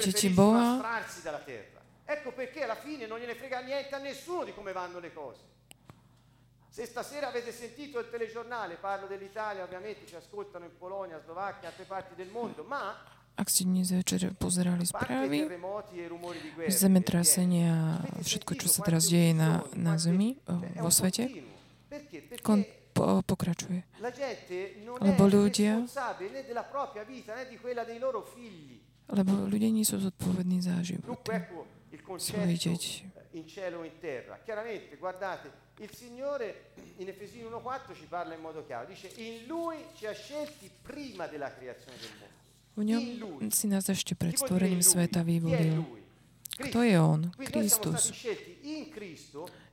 [0.00, 0.80] Deti Boha.
[2.10, 5.38] Ecco perché alla fine non gliene frega niente a nessuno di come vanno le cose.
[6.70, 11.84] Se stasera avete sentito il telegiornale, parlo dell'Italia, ovviamente ci ascoltano in Polonia, Slovacchia, altre
[11.84, 12.94] parti del mondo, ma
[13.34, 15.48] ak ste dnes večer pozerali správy,
[16.68, 20.36] zemetrasenia a všetko, čo sa teraz deje na, na Zemi,
[20.76, 21.26] vo svete,
[22.44, 23.80] kon, po, pokračuje.
[25.00, 25.72] Lebo ľudia
[29.10, 31.18] lebo ľudia nie sú zodpovední za život.
[32.20, 33.08] Svojich detí.
[35.80, 40.12] Il Signore in Efesini 1.4 ci parla in modo chiaro, dice in Lui ci ha
[40.12, 42.38] scelti prima della creazione del mondo.
[42.76, 45.80] V ňom si nás ešte pred stvorením sveta vyvolil.
[46.60, 47.32] Kto je On?
[47.48, 48.12] Kristus.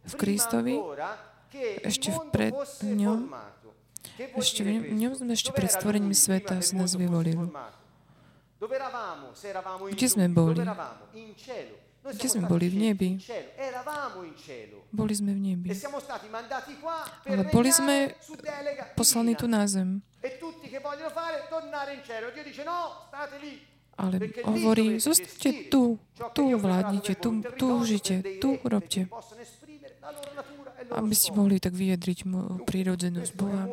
[0.08, 0.80] V Kristovi
[1.84, 3.28] ešte pred ňom
[4.40, 7.52] ešte v ňom sme ešte pred stvorením sveta si nás vyvolil.
[9.92, 10.64] Kde sme boli?
[12.08, 13.10] Kde sme boli v nebi?
[14.92, 15.68] Boli sme v nebi.
[17.28, 18.16] Ale boli sme
[18.96, 20.00] poslaní tu na zem.
[23.98, 24.16] Ale
[24.46, 25.98] hovorí, zostaňte tu,
[26.38, 29.10] tu vládnite, tu, tu žite, tu robte.
[30.94, 33.66] Aby ste mohli tak vyjadriť moju prírodzenosť Boha,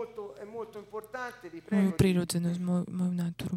[1.71, 3.57] moju prírodzenosť, moju, moju natúru.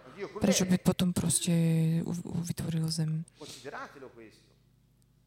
[0.41, 1.51] prečo by potom proste
[2.45, 3.23] vytvoril zem?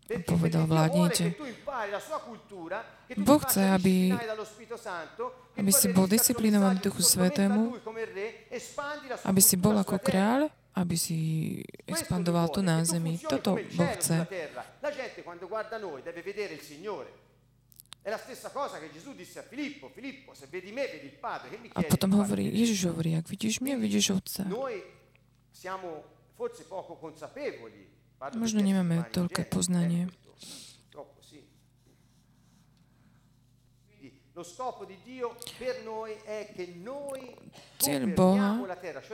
[0.05, 1.33] Povedal, vládnite.
[3.17, 4.13] Boh chce, aby,
[5.57, 7.81] aby si bol disciplinovaný Duchu Svetému,
[9.25, 11.19] aby si bol ako kráľ, aby si
[11.89, 13.17] expandoval tu na zemi.
[13.17, 14.29] Toto Boh chce.
[21.75, 24.45] A potom hovorí, Ježiš hovorí, ak vidíš mňa, vidíš Otca.
[28.37, 30.13] Možno nemáme toľké poznanie.
[37.79, 38.59] Cieľ Boha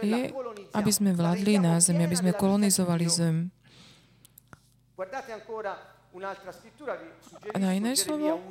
[0.00, 0.32] je,
[0.72, 3.52] aby sme vládli na zemi, aby sme kolonizovali zem.
[4.96, 5.04] A
[7.54, 8.42] na iné slovo,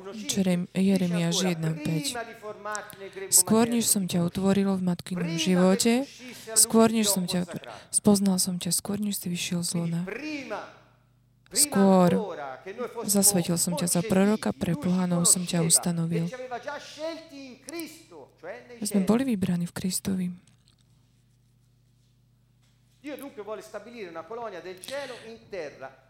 [0.72, 2.16] Jeremiáš 1.5.
[3.28, 6.08] Skôr, než som ťa utvoril v matkynom živote,
[6.56, 7.44] skôr, než som ťa
[7.92, 10.02] spoznal som ťa, skôr, než si vyšiel z lona.
[11.50, 12.16] Skôr
[13.04, 16.30] zasvetil som ťa za proroka, pre pohanov som ťa ustanovil.
[18.80, 20.26] My sme boli vybraní v Kristovi.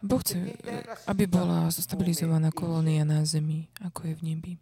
[0.03, 0.59] Boh chce,
[1.07, 4.53] aby bola stabilizovaná kolónia na zemi, ako je v nebi.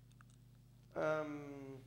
[0.92, 1.80] Um,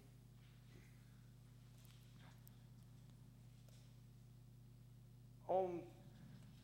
[5.46, 5.78] ho un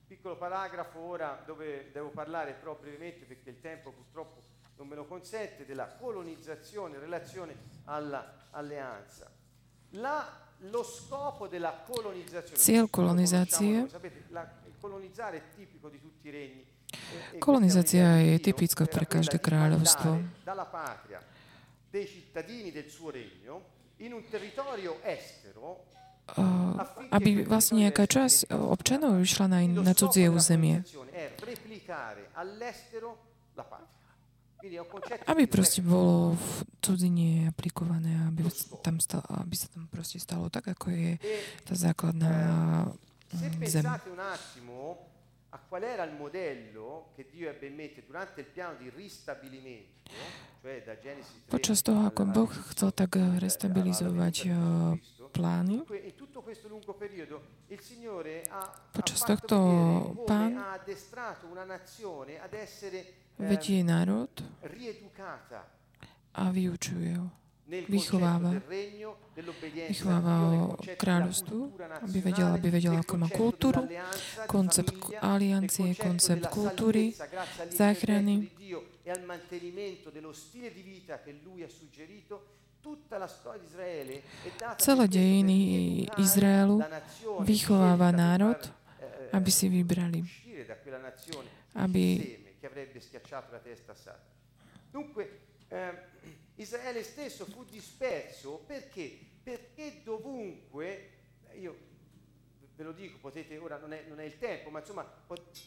[0.07, 4.41] piccolo paragrafo ora dove devo parlare però brevemente perché il tempo purtroppo
[4.77, 9.29] non me lo consente della colonizzazione in relazione all'alleanza.
[9.91, 10.46] La
[12.57, 13.85] Cieľ kolonizácie
[17.37, 20.23] Kolonizácia je typická pre každé kráľovstvo.
[27.11, 30.83] Aby vlastne nejaká časť občanov išla na, na cudzie územie
[35.27, 36.47] aby proste bolo v
[36.83, 38.47] cudzine aplikované, aby,
[38.83, 41.11] tam stalo, aby sa tam proste stalo tak, ako je
[41.63, 42.33] tá základná
[43.31, 43.85] mm, zem.
[45.49, 50.03] a qual era il modello che Dio ebbe in mente durante il piano di ristabilimento,
[50.61, 54.51] cioè da Genesi 3 Počas toho, ako Boh chcel tak restabilizovať
[55.31, 55.87] plány,
[58.91, 59.57] počas tohto
[60.27, 60.59] pán
[63.37, 64.29] vedie národ
[66.33, 67.29] a vyučuje ho.
[67.67, 68.63] Vychováva.
[69.91, 71.59] Vychováva o kráľovstvu,
[71.99, 73.83] aby vedela, aby vedela, ako má kultúru,
[74.47, 77.11] koncept aliancie, koncept kultúry,
[77.67, 78.47] záchrany.
[84.79, 85.57] Celé dejiny
[86.15, 86.79] Izraelu
[87.43, 88.63] vychováva národ,
[89.35, 90.23] aby si vybrali,
[91.75, 92.03] aby
[92.65, 94.35] avrebbe schiacciato la testa a Satana.
[94.89, 95.93] Dunque, eh,
[96.55, 99.19] Israele stesso fu disperso perché?
[99.43, 101.09] Perché dovunque,
[101.53, 101.77] io
[102.75, 105.05] ve lo dico, potete, ora non è, non è il tempo, ma insomma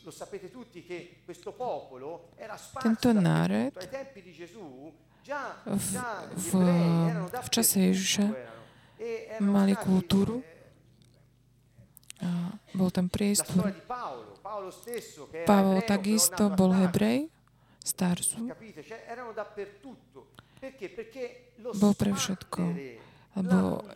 [0.02, 6.50] lo sapete tutti che questo popolo era sparso ai tempi di Gesù, già, già v,
[6.50, 8.58] v, v čase Ježiša
[9.40, 10.42] mali kultúru,
[12.20, 13.72] a bol tam priestor.
[15.46, 17.28] Pavol takisto bol Hebrej,
[17.84, 18.50] starcu.
[21.76, 22.62] Bol pre všetko.
[23.30, 23.86] Lebo,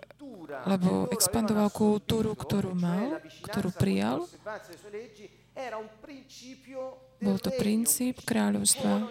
[0.68, 4.24] lebo expandoval kultúru, ktorú mal, ktorú prijal.
[7.18, 9.10] Bol to princíp kráľovstva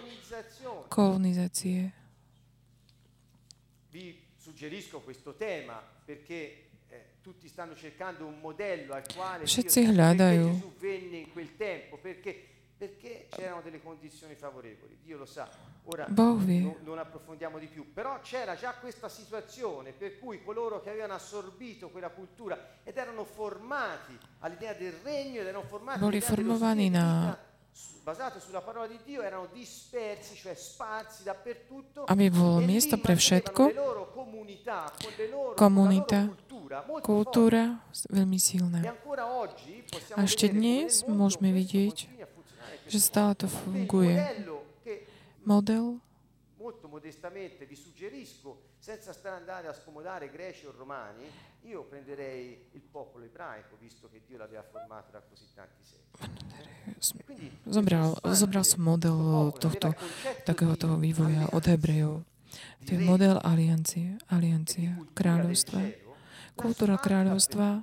[0.88, 1.92] kolonizácie.
[3.94, 6.63] Vi suggerisco questo tema perché
[9.44, 10.46] Všetci hľadajú.
[16.08, 16.76] Boh vie.
[16.82, 21.90] Non approfondiamo di più, però c'era già questa situazione per cui coloro che avevano assorbito
[21.90, 27.36] quella cultura ed erano formati all'idea del regno ed erano formati Boli formovaní na
[28.04, 32.04] basato sulla parola di Dio erano dispersi, cioè sparsi dappertutto.
[32.04, 33.72] Aby bolo miesto pre všetko,
[35.56, 36.28] komunita,
[37.00, 37.80] kultúra
[38.12, 38.84] veľmi silná.
[40.14, 41.96] A ešte dnes môžeme vidieť,
[42.86, 44.20] že stále to funguje.
[45.44, 46.00] Model,
[48.84, 51.24] senza stare andare a scomodare greci o romani,
[51.62, 57.50] io prenderei il popolo ebraico, visto che Dio l'aveva formato da così tanti secoli.
[57.64, 59.96] Zobral, zobral som model tohto,
[60.44, 62.28] takého toho vývoja od Hebrejov.
[62.84, 65.80] To je model aliancie, aliancie, kráľovstva.
[66.52, 67.80] Kultúra kráľovstva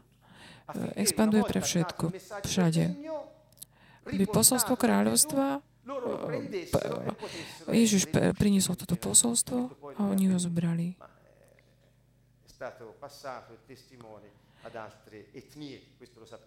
[0.93, 2.14] expanduje pre všetko,
[2.45, 2.93] všade.
[4.06, 5.66] Aby posolstvo kráľovstva
[7.74, 8.06] Ježiš
[8.38, 10.95] priniesol toto posolstvo a oni ho zobrali.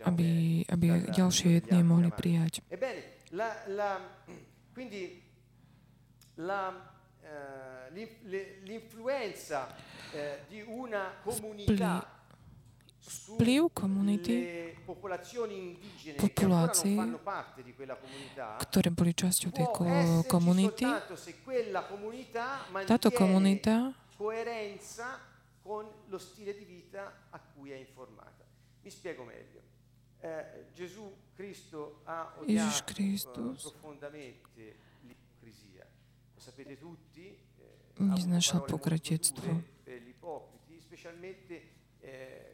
[0.07, 0.28] Aby,
[0.70, 2.62] aby ďalšie etnie mohli prijať.
[8.64, 9.74] L'influenza
[10.47, 12.14] di una comunità
[13.05, 14.37] vplyv komunity,
[16.19, 16.97] populácií,
[18.61, 19.69] ktoré boli časťou tej
[20.29, 20.89] komunity,
[22.89, 23.93] táto komunita
[25.65, 28.45] con lo stile di vita a cui è informata.
[28.83, 29.63] Mi spiego meglio.
[30.21, 35.87] Eh, Gesù Cristo ha odiato uh, profondamente l'ipocrisia.
[36.35, 37.27] Lo sapete tutti.
[37.27, 39.63] Eh, Neznášal pokrytectvo.
[39.83, 41.63] Per gli ipocriti, specialmente
[42.01, 42.54] eh,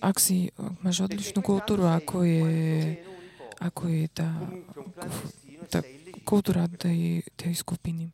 [0.00, 0.48] ak si
[0.80, 3.00] máš odlišnú kultúru, ako je,
[3.60, 4.30] ako je tá,
[5.68, 5.80] tá
[6.24, 8.10] kultúra tej, tej skupiny.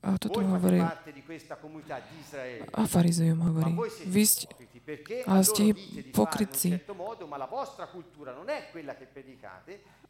[0.00, 0.80] A toto hovorí,
[2.72, 3.72] a farizejom hovorí,
[4.08, 4.48] vy ste,
[5.28, 5.76] ale ste
[6.08, 6.80] pokrytci.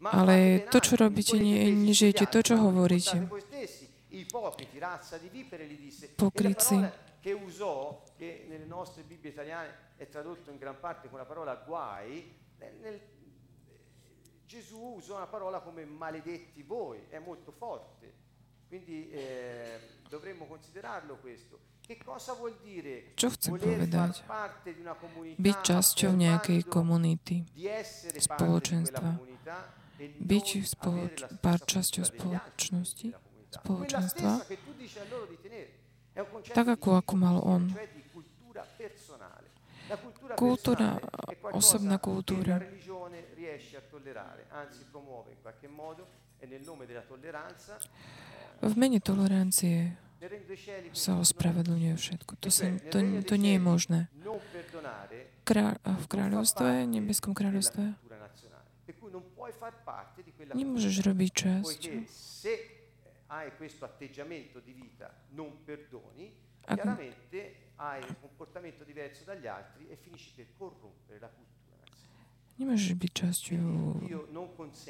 [0.01, 3.26] Ale to, čo robíte, nie, nežijete to, čo hovoríte.
[6.14, 6.78] Pokrytci
[7.21, 11.55] che usò, che nelle nostre Bibbie italiane è tradotto in gran parte con la parola
[11.55, 13.01] guai, nel, nel,
[14.47, 18.12] Gesù usò una parola come maledetti voi, è molto forte,
[18.66, 21.68] quindi eh, dovremmo considerarlo questo.
[21.81, 24.23] Che cosa vuol dire Čo chcem povedať?
[25.43, 27.43] Byť časťou nejakej komunity,
[28.14, 29.18] spoločenstva.
[29.99, 33.09] Byť spoloč- časťou spoločnosti,
[33.51, 34.31] spoločenstva
[36.55, 37.73] tak ako, ako mal on.
[40.39, 41.03] Kultúra,
[41.51, 42.62] osobná kultúra.
[48.61, 49.99] V mene tolerancie
[50.93, 52.33] sa ospravedlňuje všetko.
[52.39, 54.01] To, sa, to, to nie je možné.
[55.43, 57.97] Krá, v kráľovstve, nebeskom kráľovstve,
[60.55, 61.81] nemôžeš robiť časť
[63.31, 66.35] hai questo atteggiamento di vita, non perdoni,
[66.66, 71.49] chiaramente hai un comportamento diverso dagli altri e finisci per corrompere la cultura.
[72.61, 74.05] Nemôžeš byť časťou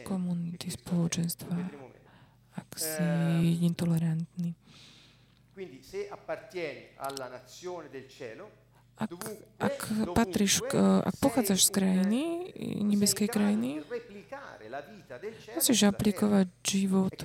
[0.03, 1.55] komunity, spoločenstva,
[2.59, 4.57] ak si intolerantný.
[5.55, 8.60] Quindi se appartieni alla nazione del cielo,
[9.01, 9.13] ak,
[9.57, 9.79] ak,
[10.13, 12.23] patríš, ak pochádzaš z krajiny,
[12.85, 13.81] nebeskej krajiny,
[15.57, 17.17] musíš aplikovať život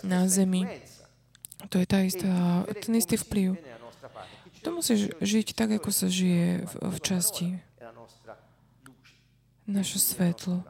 [0.00, 0.64] na zemi.
[1.68, 3.60] To je tá istá, ten istý vplyv.
[4.64, 7.48] To musíš žiť tak, ako sa žije v, v časti.
[9.68, 10.64] Naše svetlo.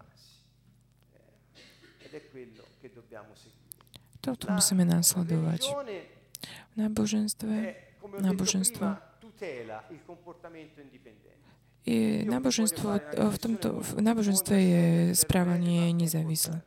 [4.20, 5.70] Toto musíme následovať.
[6.72, 7.56] V náboženstve,
[8.20, 9.11] náboženstvo
[11.82, 12.86] je náboženstvo,
[13.30, 14.84] v tomto v náboženstve je
[15.18, 16.62] správanie nezávislé.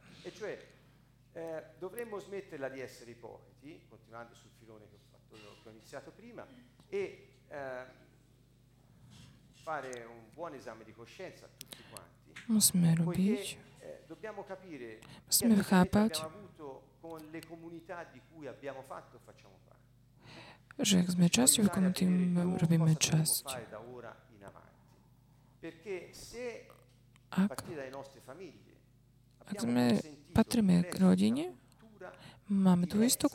[1.80, 6.48] Dovremmo smetterla di essere ipocriti, continuando sul filone che ho, fatto, che ho iniziato prima,
[6.90, 7.86] e eh,
[9.54, 12.34] fare un buon esame di coscienza a tutti quanti.
[12.48, 13.58] Musíme robiť,
[14.08, 16.26] dobbiamo capire musíme chápať,
[17.02, 19.65] con le comunità di cui abbiamo fatto facciamo parte.
[20.76, 22.04] Že ak sme časťou komunity,
[22.60, 23.46] robíme časť.
[27.36, 27.64] Ak,
[29.46, 30.00] ak sme,
[30.36, 31.56] patríme k rodine,
[32.52, 33.28] máme tú istú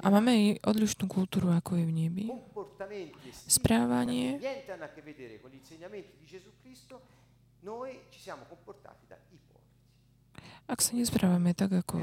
[0.00, 2.26] a máme odlišnú kultúru, ako je v nebi.
[3.50, 4.38] Správanie
[10.70, 11.98] ak sa nesprávame tak, ako,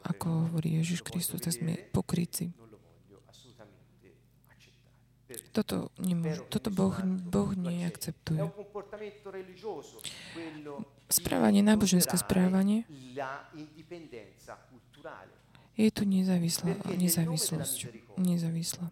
[0.00, 2.48] ako hovorí Ježiš Kristus, tak sme pokryci.
[5.52, 8.40] Toto, nemôže, toto boh, boh neakceptuje.
[11.08, 12.88] Správanie, náboženské správanie
[15.78, 17.78] je tu nezávislá, nezávislosť.
[18.18, 18.86] Nezávislá.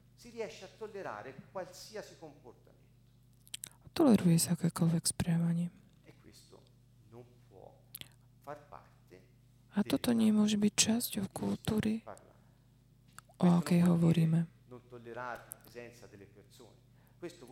[3.97, 5.73] Toleruje sa akékoľvek správanie.
[9.77, 12.01] A toto nemôže byť časťou kultúry,
[13.37, 14.49] o akej hovoríme.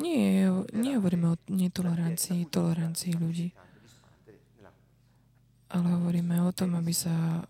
[0.00, 3.48] Nie, nehovoríme o netolerancii, tolerancii ľudí,
[5.72, 7.42] ale hovoríme o tom, aby sa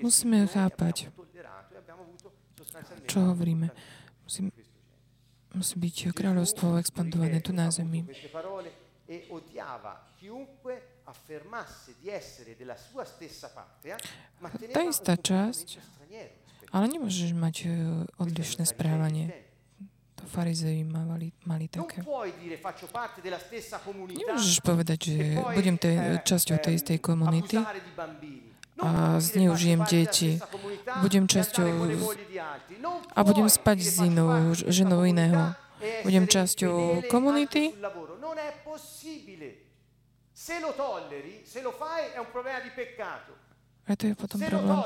[0.00, 1.12] Musíme chápať,
[3.04, 3.68] čo hovoríme.
[4.24, 4.48] Musí,
[5.52, 8.08] musí byť kráľovstvo expandované tu na zemi.
[14.72, 15.68] Tá istá časť,
[16.70, 17.68] ale nemôžeš mať e,
[18.22, 19.34] odlišné správanie.
[20.18, 22.04] To farizei mali, mali také.
[24.10, 25.16] Nemôžeš povedať, že
[25.56, 27.58] budem te, časťou tej istej komunity
[28.80, 30.40] a zneužijem deti.
[31.00, 31.68] Budem časťou
[33.16, 35.56] a budem spať s inou ženou iného.
[36.04, 37.72] Budem časťou komunity.
[43.88, 44.78] A to je potom problém.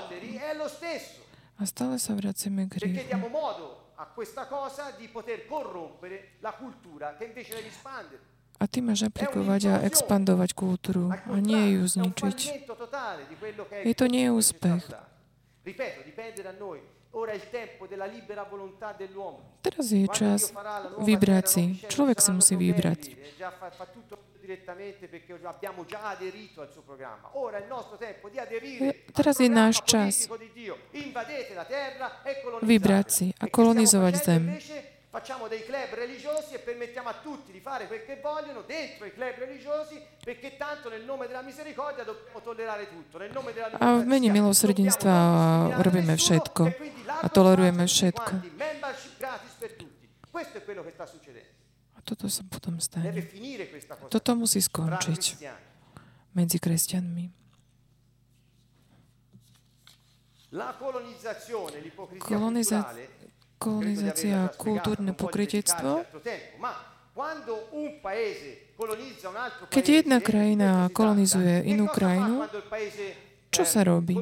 [1.55, 3.15] A stále sa vraciame k hriechu.
[8.55, 12.39] a ty máš aplikovať a expandovať kultúru a nie ju zničiť.
[13.83, 14.83] Je to neúspech.
[19.63, 20.41] Teraz je čas
[20.99, 21.65] vybrať si.
[21.87, 23.01] Človek si musí vybrať.
[29.15, 30.29] Teraz je náš čas
[32.61, 34.43] vybrať si a kolonizovať zem.
[35.15, 39.15] Facciamo dei club religiosi e permettiamo a tutti di fare quel che vogliono dentro i
[39.15, 43.19] club religiosi perché tanto nel nome della misericordia dobbiamo tollerare tutto.
[43.19, 46.63] Nel nome della a v mene milosrdenstva robíme všetko
[47.23, 48.33] a tolerujeme všetko.
[51.95, 53.15] A toto sa potom stane.
[54.11, 55.23] Toto musí skončiť
[56.35, 57.25] medzi kresťanmi.
[62.19, 63.24] Kolonizácia
[63.59, 66.05] kolonizácia kultúrne pokrytectvo.
[69.71, 72.43] Keď jedna krajina kolonizuje inú krajinu,
[73.55, 74.19] čo sa robí?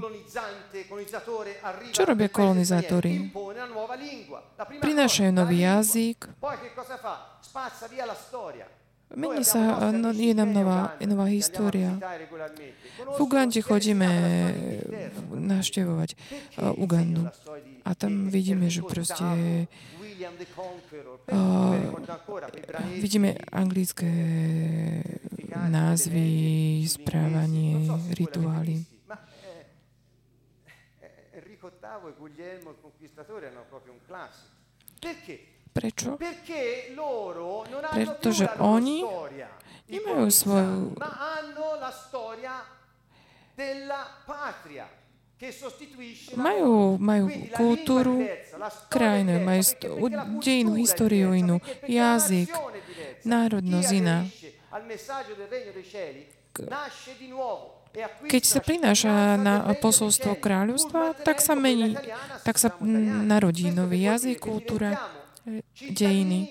[1.88, 3.32] Čo robia kolonizátori?
[4.84, 6.28] Prinášajú nový jazyk,
[9.12, 12.00] Mení sa, no, je nám nová, nová história.
[13.12, 14.08] V Ugande chodíme
[15.28, 16.16] navštevovať
[16.80, 17.28] Ugandu.
[17.84, 19.26] A tam vidíme, že proste
[21.28, 21.74] uh,
[23.02, 24.08] vidíme anglické
[25.52, 28.86] názvy, správanie, rituály.
[31.32, 34.56] Enrico VIII e Guglielmo il Conquistatore erano proprio un classico.
[34.98, 35.51] Perché?
[35.72, 36.20] Prečo?
[37.92, 39.00] Pretože oni
[39.88, 40.96] nemajú svoju
[46.38, 48.22] majú, majú kultúru
[48.86, 49.62] krajinu, majú
[50.38, 52.46] dejinu, históriu inú, jazyk,
[53.26, 54.22] národnosť iná.
[58.30, 61.98] Keď sa prináša na posolstvo kráľovstva, tak sa mení,
[62.46, 62.72] tak sa
[63.26, 64.96] narodí nový jazyk, kultúra
[65.90, 66.48] dejiny.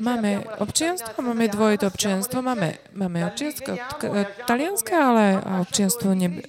[0.00, 3.76] Máme občianstvo, máme dvojité občianstvo, máme, máme občianstvo
[4.46, 6.42] talianské, ale občianstvo ne,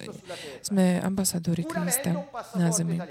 [0.62, 2.14] sme ambasadori Krista
[2.56, 3.02] na zemi.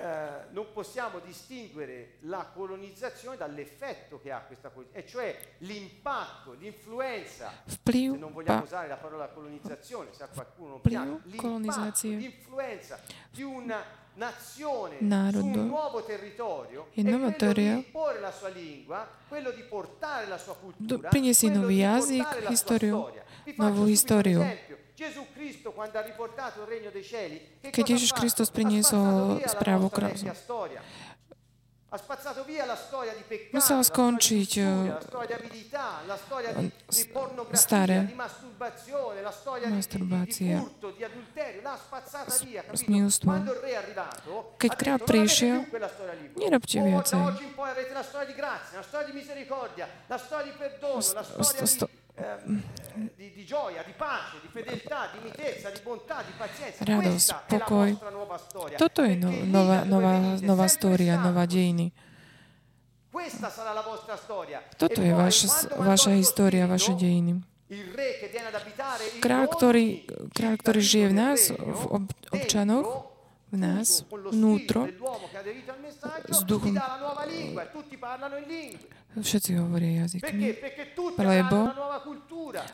[0.00, 7.52] Eh, non possiamo distinguere la colonizzazione dall'effetto che ha questa colonizzazione, e cioè l'impatto, l'influenza,
[7.64, 13.00] Vpliv, se non vogliamo usare la parola colonizzazione, se a qualcuno non piace, l'impatto, l'influenza
[13.30, 13.82] di una
[14.14, 20.54] nazione su un nuovo territorio di imporre la sua lingua, quello di portare la sua
[20.56, 23.10] cultura, priniesie nový jazyk, históriu,
[23.56, 24.42] novú históriu.
[27.62, 30.34] Keď Ježiš Kristus priniesol správu kráľovstva,
[33.54, 34.50] musel skončiť
[37.56, 37.98] staré
[39.72, 40.68] masturbácia,
[42.76, 43.30] smilstvo.
[44.60, 45.64] Keď kráľ prišiel,
[46.36, 47.22] nerobte viacej.
[56.82, 57.88] Radosť, pokoj.
[58.74, 61.94] Toto je no, nová, nová, nová stória, nová dejiny.
[64.78, 65.48] Toto je vaša,
[65.78, 67.42] vaša história, vaše dejiny.
[69.20, 69.86] Kráľ, ktorý,
[70.32, 73.17] kráľ, ktorý žije v nás, v ob, občanoch,
[73.48, 74.84] v nás, vnútro,
[76.28, 76.76] s duchom.
[79.16, 80.42] Všetci hovoria jazykmi.
[81.16, 81.58] Lebo,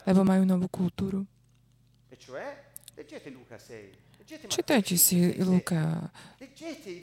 [0.03, 1.23] lebo majú novú kultúru.
[4.51, 6.11] Čítajte si Luka,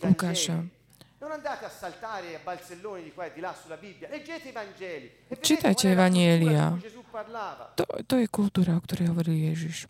[0.04, 0.82] Lukáša.
[1.22, 4.10] Non andate a saltare a balzelloni di qua e di là sulla Bibbia.
[4.10, 5.30] Leggete i Vangeli.
[5.38, 6.74] Čítajte Evanielia.
[7.78, 9.86] To, to je kultúra, o ktorej hovoril Ježiš.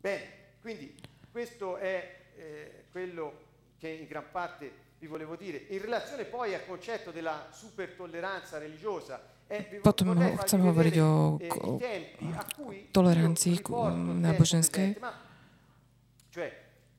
[0.00, 0.96] Bene, quindi
[1.30, 3.46] questo è eh, quello
[3.78, 5.64] che in gran parte vi volevo dire.
[5.68, 9.36] In relazione poi al concetto della super tolleranza religiosa,
[9.80, 10.12] Potom
[10.44, 11.80] chcem hovoriť o, o
[12.92, 13.64] tolerancii
[14.20, 15.00] náboženskej.
[16.28, 16.48] Cioè,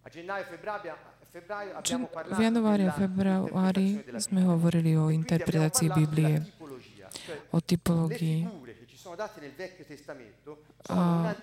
[0.02, 0.98] a gennaio, febbraio
[1.30, 6.42] v januári a februári sme hovorili o interpretácii Biblie,
[7.54, 8.50] o typológii.
[10.90, 11.38] A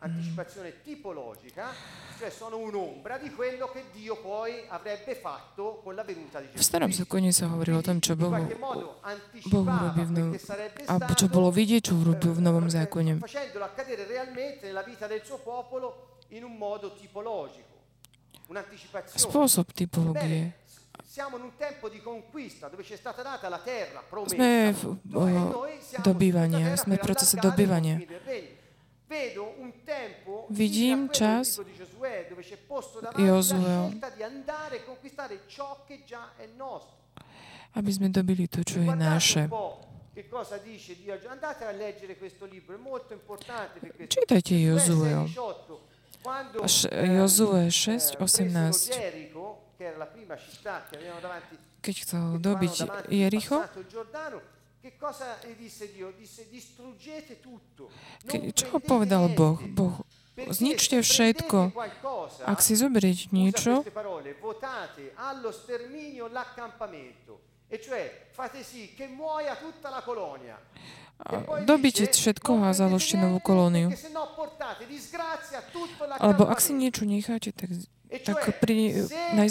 [0.00, 1.74] anticipazione tipologica,
[2.18, 6.58] cioè sono un'ombra di quello che Dio poi avrebbe fatto con la venuta di Gesù.
[6.58, 10.38] V starom zákone sa hovorí o tom, čo Boh, boh urobí v novom,
[10.86, 13.18] a čo bolo vidieť, čo urobil v Novom zákone.
[13.18, 17.66] Facendolo accadere realmente nella vita del suo popolo in un modo tipologico.
[19.18, 20.54] Spôsob typológie.
[21.04, 24.34] Siamo in un tempo di conquista dove ci è stata data la terra promessa.
[24.34, 25.66] Sme v o,
[26.02, 27.98] dobývania, sme v procese dobývania.
[30.50, 31.58] Vidím čas
[33.16, 33.84] Jozuel,
[37.72, 39.48] aby sme dobili to, čo je naše.
[44.08, 45.24] Čítajte Jozuel.
[46.92, 49.67] Jozue 6, 18.
[51.78, 52.74] Keď chcel dobiť
[53.14, 53.62] Jericho,
[58.26, 59.58] Ke, čo povedal Boh?
[59.74, 59.94] Boh,
[60.34, 61.74] zničte všetko.
[62.46, 63.82] Ak si zoberiete niečo,
[71.66, 73.90] dobite všetko a založte novú kolóniu.
[76.18, 77.74] Alebo ak si niečo necháte, tak,
[78.08, 79.04] tak pri,
[79.36, 79.44] na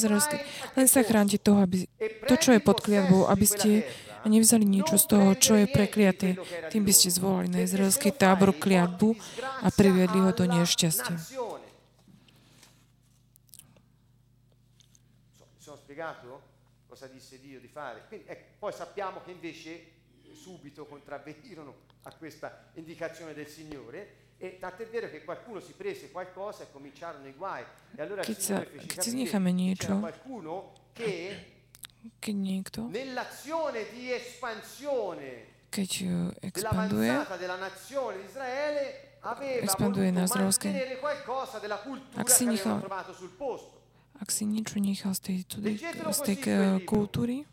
[0.73, 1.85] len sa chránte toho, aby
[2.25, 3.69] to, čo je pod kliatbou, aby ste
[4.27, 6.35] nevzali niečo z toho, čo je prekliaté.
[6.73, 9.15] Tým by ste zvolali na izraelský tábor kliatbu
[9.63, 11.15] a priviedli ho do nešťastia.
[18.57, 19.69] poi sappiamo che invece
[20.33, 26.63] subito contravvenirono a questa indicazione del Signore e tant'è vero che qualcuno si prese qualcosa
[26.63, 27.63] e cominciarono i guai.
[27.95, 28.35] E allora che
[29.99, 31.55] qualcuno che
[32.21, 32.87] keď niekto
[35.67, 35.89] keď
[36.41, 37.11] expanduje,
[39.59, 40.71] expanduje na Izraelské,
[42.15, 42.79] ak si nechal,
[44.17, 46.37] ak si niečo nechal z tej, z tej
[46.87, 47.43] kultúry,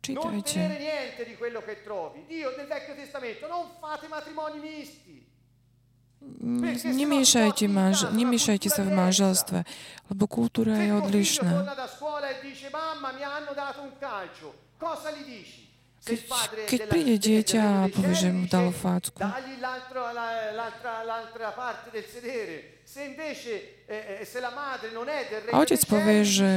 [0.00, 0.60] čítajte.
[6.20, 9.58] Nemiešajte, manž- nemiešajte sa v manželstve,
[10.10, 11.50] lebo kultúra je odlišná.
[16.06, 16.20] Keď,
[16.70, 19.34] keď príde dieťa a povie, že mu dalo fácku, a
[25.58, 26.50] otec povie, že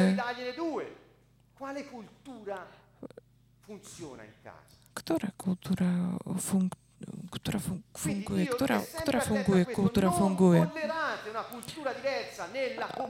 [4.94, 5.90] ktorá kultúra
[6.38, 6.89] funguje
[7.32, 7.60] ktorá
[7.94, 10.66] funguje, ktorá, ktorá funguje, kultúra funguje.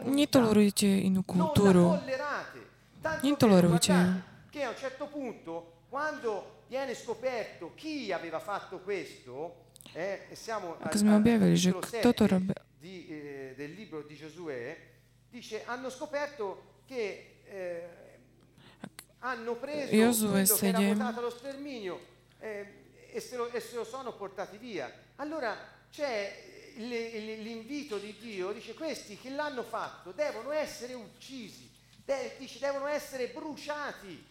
[0.05, 1.97] Netolerujte inú kultúru.
[3.23, 4.11] Netolerujte ju.
[10.85, 12.53] Ak sme objavili, že kto to robí,
[13.57, 14.77] del libro di Giosuè
[15.29, 17.89] dice hanno scoperto che eh,
[19.19, 20.95] hanno preso Josué 7
[23.11, 24.91] e se, lo, e se lo sono portati via.
[25.17, 25.57] Allora
[25.91, 31.69] c'è l'invito di Dio, dice questi che l'hanno fatto devono essere uccisi,
[32.05, 34.27] de, dice devono essere bruciati.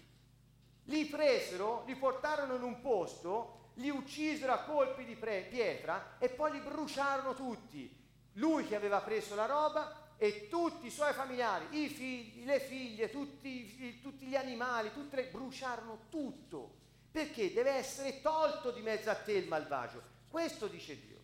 [0.85, 6.31] Li presero, li portarono in un posto, li uccisero a colpi di pre, pietra e
[6.31, 7.95] poi li bruciarono tutti.
[8.35, 13.11] Lui che aveva preso la roba e tutti i suoi familiari, i figli, le figlie,
[13.11, 16.78] tutti, tutti gli animali, tutte bruciarono tutto.
[17.19, 20.01] Perché deve essere tolto di mezzo a te il malvagio.
[20.31, 21.19] Questo dice Dio.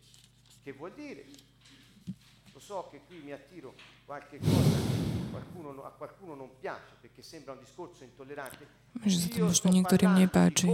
[0.65, 1.25] Che vuol dire?
[2.53, 3.75] Lo so che qui mi attiro
[4.05, 4.75] qualche cosa
[5.31, 8.67] qualcuno, a qualcuno non piace perché sembra un discorso intollerante.
[9.07, 10.67] Sa to možno niektorým nepáči.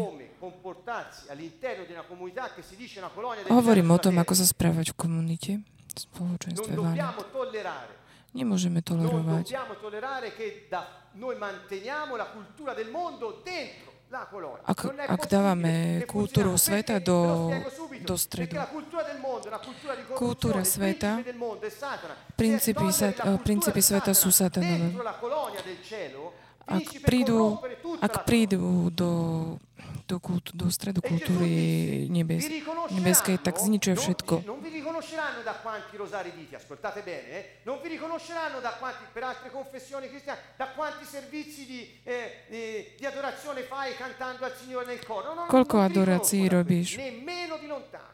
[3.52, 6.96] Hovorím o tom, ako sa správať v komunite, v spoločenstve Váne.
[8.32, 9.52] Nemôžeme tolerovať.
[14.66, 17.46] Ak, ak dávame kultúru sveta do,
[18.02, 18.58] do stredu,
[20.18, 21.22] kultúra sveta,
[22.34, 22.86] princípy,
[23.46, 24.98] princípy sveta sú satanové.
[26.70, 27.58] Ak prídu,
[27.98, 29.10] ak prídu do,
[30.06, 32.46] do, kultu, do stredu kultúry nebes,
[32.94, 34.46] nebeskej, tak zničuje všetko.
[35.00, 37.44] Riconosceranno da quanti rosari dite, ascoltate bene, eh?
[37.64, 42.94] non vi riconosceranno da quanti, per altre confessioni cristiane, da quanti servizi di, eh, eh,
[42.98, 45.34] di adorazione fai cantando al Signore nel coro.
[45.34, 46.96] No, Koľko adorácií robíš?
[46.96, 48.12] Nemmeno di lontano.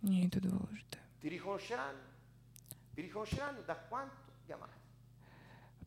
[0.00, 0.98] Nie je to dôležité.
[1.20, 2.04] Ti riconosceranno,
[2.94, 4.27] vi riconosceranno da quanto.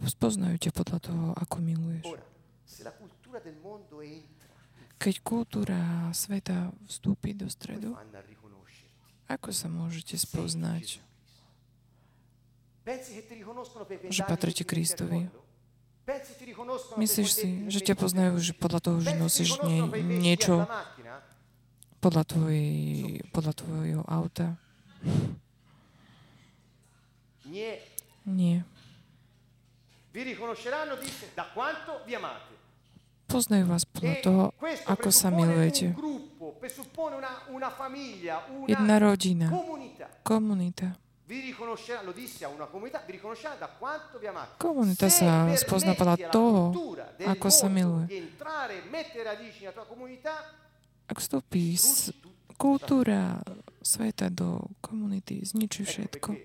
[0.02, 2.06] Spoznajú ťa podľa toho, ako miluješ.
[5.02, 7.98] Keď kultúra sveta vstúpi do stredu,
[9.30, 11.02] ako sa môžete spoznať,
[14.10, 15.30] že patríte Kristovi?
[16.98, 19.86] Myslíš si, že ťa poznajú že podľa toho, že nosíš nie,
[20.18, 20.66] niečo
[22.02, 24.58] podľa, tvojej, podľa tvojho auta?
[28.26, 28.66] Nie.
[33.32, 34.44] Poznajú vás podľa toho,
[34.92, 35.96] ako sa milujete.
[38.68, 39.48] Jedna rodina,
[40.28, 41.00] komunita.
[44.60, 46.62] Komunita sa spozná podľa toho,
[47.24, 48.28] ako sa miluje.
[51.08, 51.80] Ak vstúpi
[52.60, 53.40] kultúra
[53.80, 56.36] sveta do komunity, zničí všetko.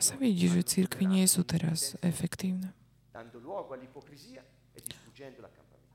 [0.00, 2.72] Sa vidí, že církvy nie sú teraz efektívne.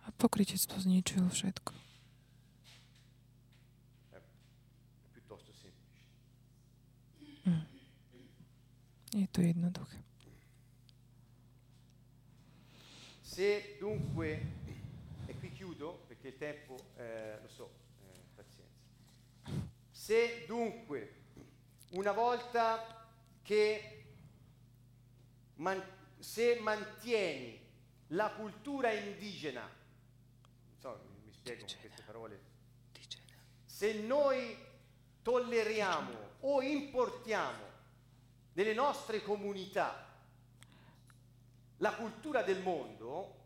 [0.06, 1.74] A pokrytectvo zničilo všetko.
[7.45, 7.62] Hm.
[9.14, 10.01] Je to jednoduché.
[13.22, 14.41] Se dunque,
[15.28, 17.70] e qui chiudo perché il tempo, eh, lo so,
[18.01, 18.82] eh, pazienza.
[19.91, 21.24] Se dunque
[21.96, 23.08] una volta
[23.41, 24.06] che
[25.56, 25.82] man,
[26.20, 27.60] se mantieni
[28.08, 32.39] la cultura indigena, non so, mi spiego con queste parole,
[33.66, 34.58] se noi
[35.22, 37.64] tolleriamo o importiamo
[38.54, 40.04] nelle nostre comunità
[41.78, 43.43] la cultura del mondo,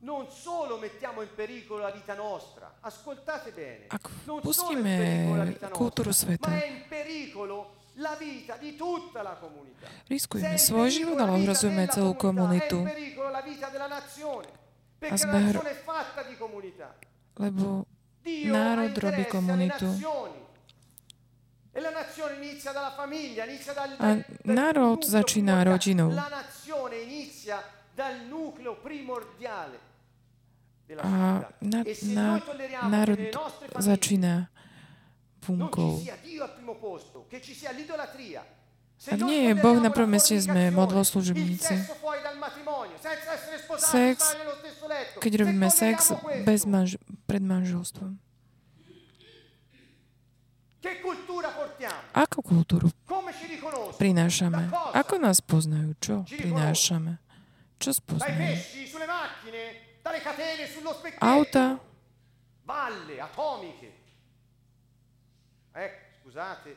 [0.00, 3.86] non solo mettiamo in pericolo la vita nostra, ascoltate bene,
[4.24, 7.76] non solo in pericolo la vita nostra, ma è in pericolo
[10.06, 12.86] Riskujeme svoj život, ale ohrozujeme celú komunitu.
[14.98, 15.60] A sme hro...
[17.42, 17.86] Lebo
[18.46, 19.90] národ robí komunitu.
[23.98, 24.08] A
[24.46, 26.14] národ začína rodinou.
[30.96, 31.80] A na,
[32.16, 32.26] na,
[32.88, 33.20] národ
[33.76, 34.48] začína
[35.44, 36.00] bunkou.
[38.98, 41.74] Ak nie je Boh na prvom mieste, sme modloslužobníci.
[43.78, 44.34] Sex,
[45.22, 46.10] keď robíme sex
[46.42, 48.18] bez manž- pred manželstvom.
[52.10, 52.90] Akú kultúru
[53.98, 54.66] prinášame?
[54.94, 55.94] Ako nás poznajú?
[56.02, 57.22] Čo prinášame?
[57.78, 58.58] Čo spoznajú?
[61.18, 61.80] Auta,
[65.72, 66.76] Ecco, scusate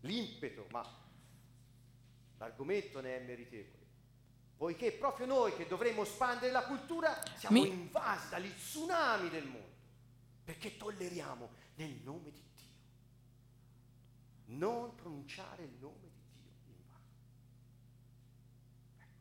[0.00, 0.84] l'impeto, ma
[2.38, 3.80] l'argomento ne è meritevole.
[4.56, 7.68] Poiché proprio noi che dovremmo espandere la cultura siamo Mi...
[7.68, 9.76] invasi dagli tsunami del mondo,
[10.44, 12.70] perché tolleriamo nel nome di Dio.
[14.56, 17.04] Non pronunciare il nome di Dio in vano.
[18.98, 19.18] Ecco.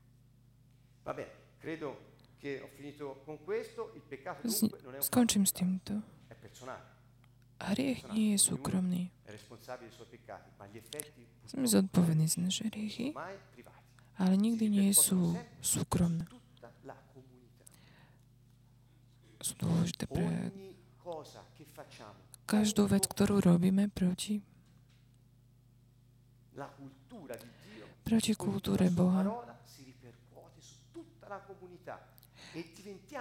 [1.03, 2.09] Va bene, credo
[2.41, 3.93] che ho finito con questo.
[3.93, 5.93] Il peccato dunque non è un Skončím s týmto.
[7.61, 9.13] Hriech nie je súkromný.
[11.45, 13.13] Sme zodpovední za naše hriechy,
[14.17, 16.25] ale nikdy nie sú súkromné.
[19.37, 20.49] Sú dôležité pre
[22.49, 24.41] každú vec, ktorú robíme proti
[28.01, 29.21] proti kultúre Boha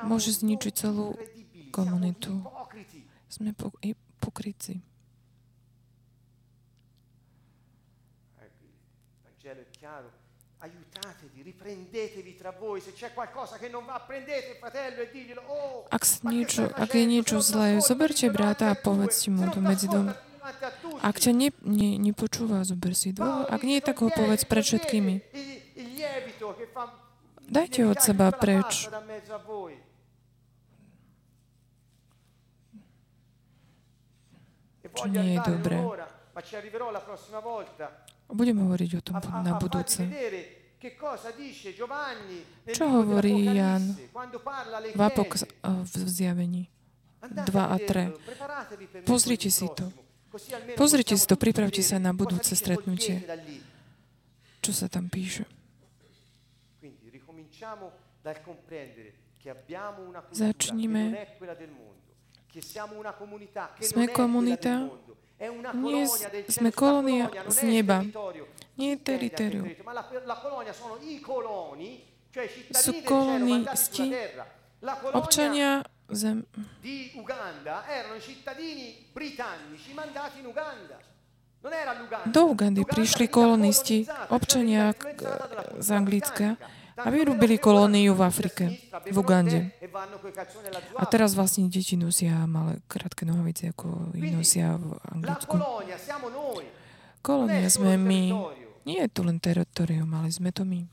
[0.02, 1.14] môže zničiť celú
[1.70, 2.42] komunitu.
[3.30, 3.54] Sme
[4.18, 4.82] pokryci.
[10.60, 15.40] aiutatevi, riprendetevi tra voi, se c'è qualcosa che non va, prendete il fratello e diglielo,
[15.46, 20.12] oh, ak, niečo, ak je niečo zlé, zoberte brata a povedzte mu to medzi dom.
[21.00, 23.48] Ak ťa ne, ne, nepočúva, zober si dvoch.
[23.48, 25.14] Ak nie, tak ho povedz pred všetkými.
[27.50, 28.86] Dajte od seba preč.
[34.94, 35.78] Čo nie je dobré.
[38.30, 40.06] Budem hovoriť o tom na budúce.
[42.70, 43.82] Čo hovorí Jan
[44.94, 46.70] v, Apox- v zjavení
[47.20, 49.04] 2 a 3?
[49.04, 49.90] Pozrite si to.
[50.78, 53.26] Pozrite si to, pripravte sa na budúce stretnutie.
[54.62, 55.59] Čo sa tam píše?
[60.30, 61.02] Začníme.
[63.80, 64.90] Sme komunita,
[65.72, 66.04] nie
[66.50, 68.02] sme kolónia z neba.
[68.74, 69.66] Nie je teritorium.
[72.70, 74.14] Sú kolonisti,
[75.12, 76.46] občania zem...
[76.80, 80.98] di Uganda erano i cittadini britannici mandati in Uganda.
[82.24, 84.96] Do Ugandy prišli kolonisti, občania
[85.76, 86.56] z Anglicka,
[87.00, 88.64] a vyrúbili kolóniu v Afrike,
[89.08, 89.72] v Ugande.
[91.00, 95.56] A teraz vlastne deti nosia malé krátke nohavice, ako ich nosia v Anglicku.
[97.20, 98.22] Kolónia sme my.
[98.88, 100.84] Nie je to len teritorium, ale sme to my.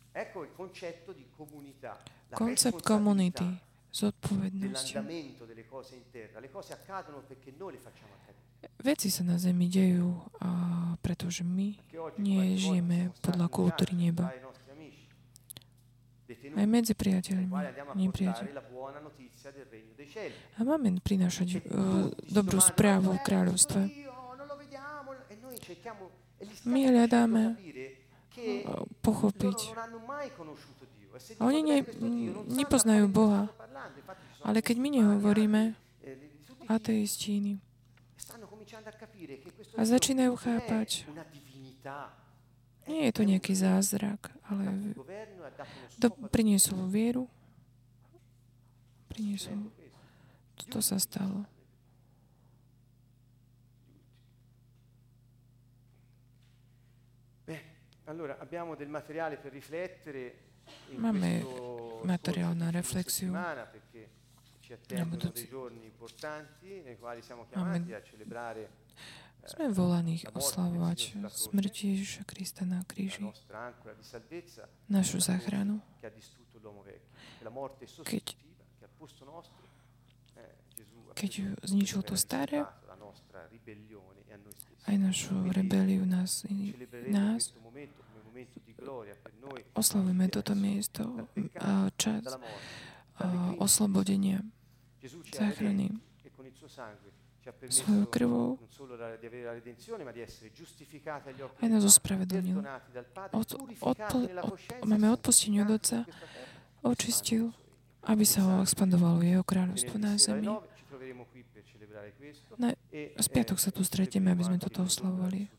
[2.36, 3.48] Koncept komunity,
[3.96, 4.88] zodpovednosť.
[8.78, 10.50] Veci sa na Zemi dejú, a
[11.00, 11.78] pretože my
[12.20, 14.34] nie žijeme podľa kultúry neba.
[16.28, 17.48] Aj medzi priateľmi,
[17.96, 18.52] nie priateľmi.
[20.58, 23.82] A máme prinášať uh, dobrú správu v kráľovstve.
[26.68, 29.58] My hľadáme uh, pochopiť.
[31.40, 31.80] A oni ne,
[32.52, 33.50] nepoznajú Boha.
[34.44, 35.62] Ale keď my nehovoríme,
[36.68, 37.56] ateisti iní,
[39.78, 41.08] a začínajú chápať,
[42.88, 44.96] nie je to nejaký zázrak, ale
[46.00, 47.28] to priniesol vieru.
[49.12, 49.72] Priniesol.
[50.56, 51.46] Toto sa stalo.
[60.96, 61.44] Máme
[62.08, 65.48] materiál na reflexiu na budúci.
[67.52, 67.84] Máme
[69.46, 73.28] sme volaní oslavovať smrť Ježiša Krista na kríži,
[74.90, 75.84] našu záchranu,
[78.04, 78.26] keď,
[81.14, 81.32] keď
[81.64, 82.66] zničil to staré,
[84.88, 86.48] aj našu rebeliu nás,
[87.08, 87.52] nás
[89.76, 91.28] oslavujeme toto miesto
[92.00, 92.24] čas
[93.58, 94.44] oslobodenia
[95.34, 95.92] záchrany
[97.70, 98.60] svojou krvou
[101.62, 102.60] aj nás ospravedlnil.
[103.32, 103.50] Od,
[103.82, 103.92] odpo,
[104.44, 106.06] od, máme odpustenie od Otca,
[106.84, 107.52] očistil,
[108.06, 110.48] aby sa ho expandovalo jeho kráľovstvo na zemi.
[112.58, 112.70] Na,
[113.18, 115.50] z piatok sa tu stretieme, aby sme toto oslavovali.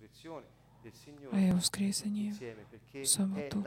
[1.28, 3.60] A jeho vzkriesenie v sobotu.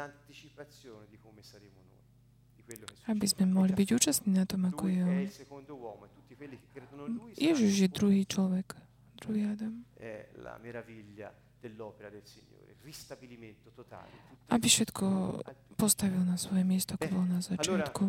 [3.06, 5.20] Aby sme mohli byť účastní na tom, ako je on.
[7.38, 8.74] Ježiš je druhý človek,
[9.22, 9.86] druhý Adam.
[14.50, 15.06] Aby všetko
[15.78, 18.04] postavil na svoje miesto, ako bolo na začiatku.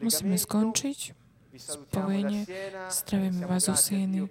[0.00, 0.98] Musíme skončiť
[1.54, 2.42] spojenie.
[2.90, 4.26] Zdravíme vás zo Sieny.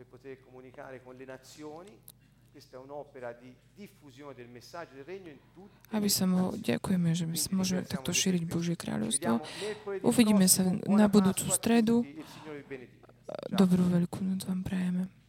[0.00, 1.92] per poter comunicare con le nazioni
[5.90, 7.24] aby sa mohol, ďakujeme, že
[7.54, 9.42] môžeme takto šíriť Božie kráľovstvo.
[10.02, 12.02] Uvidíme sa na budúcu stredu.
[13.50, 15.19] Dobrú veľkú noc vám prajeme.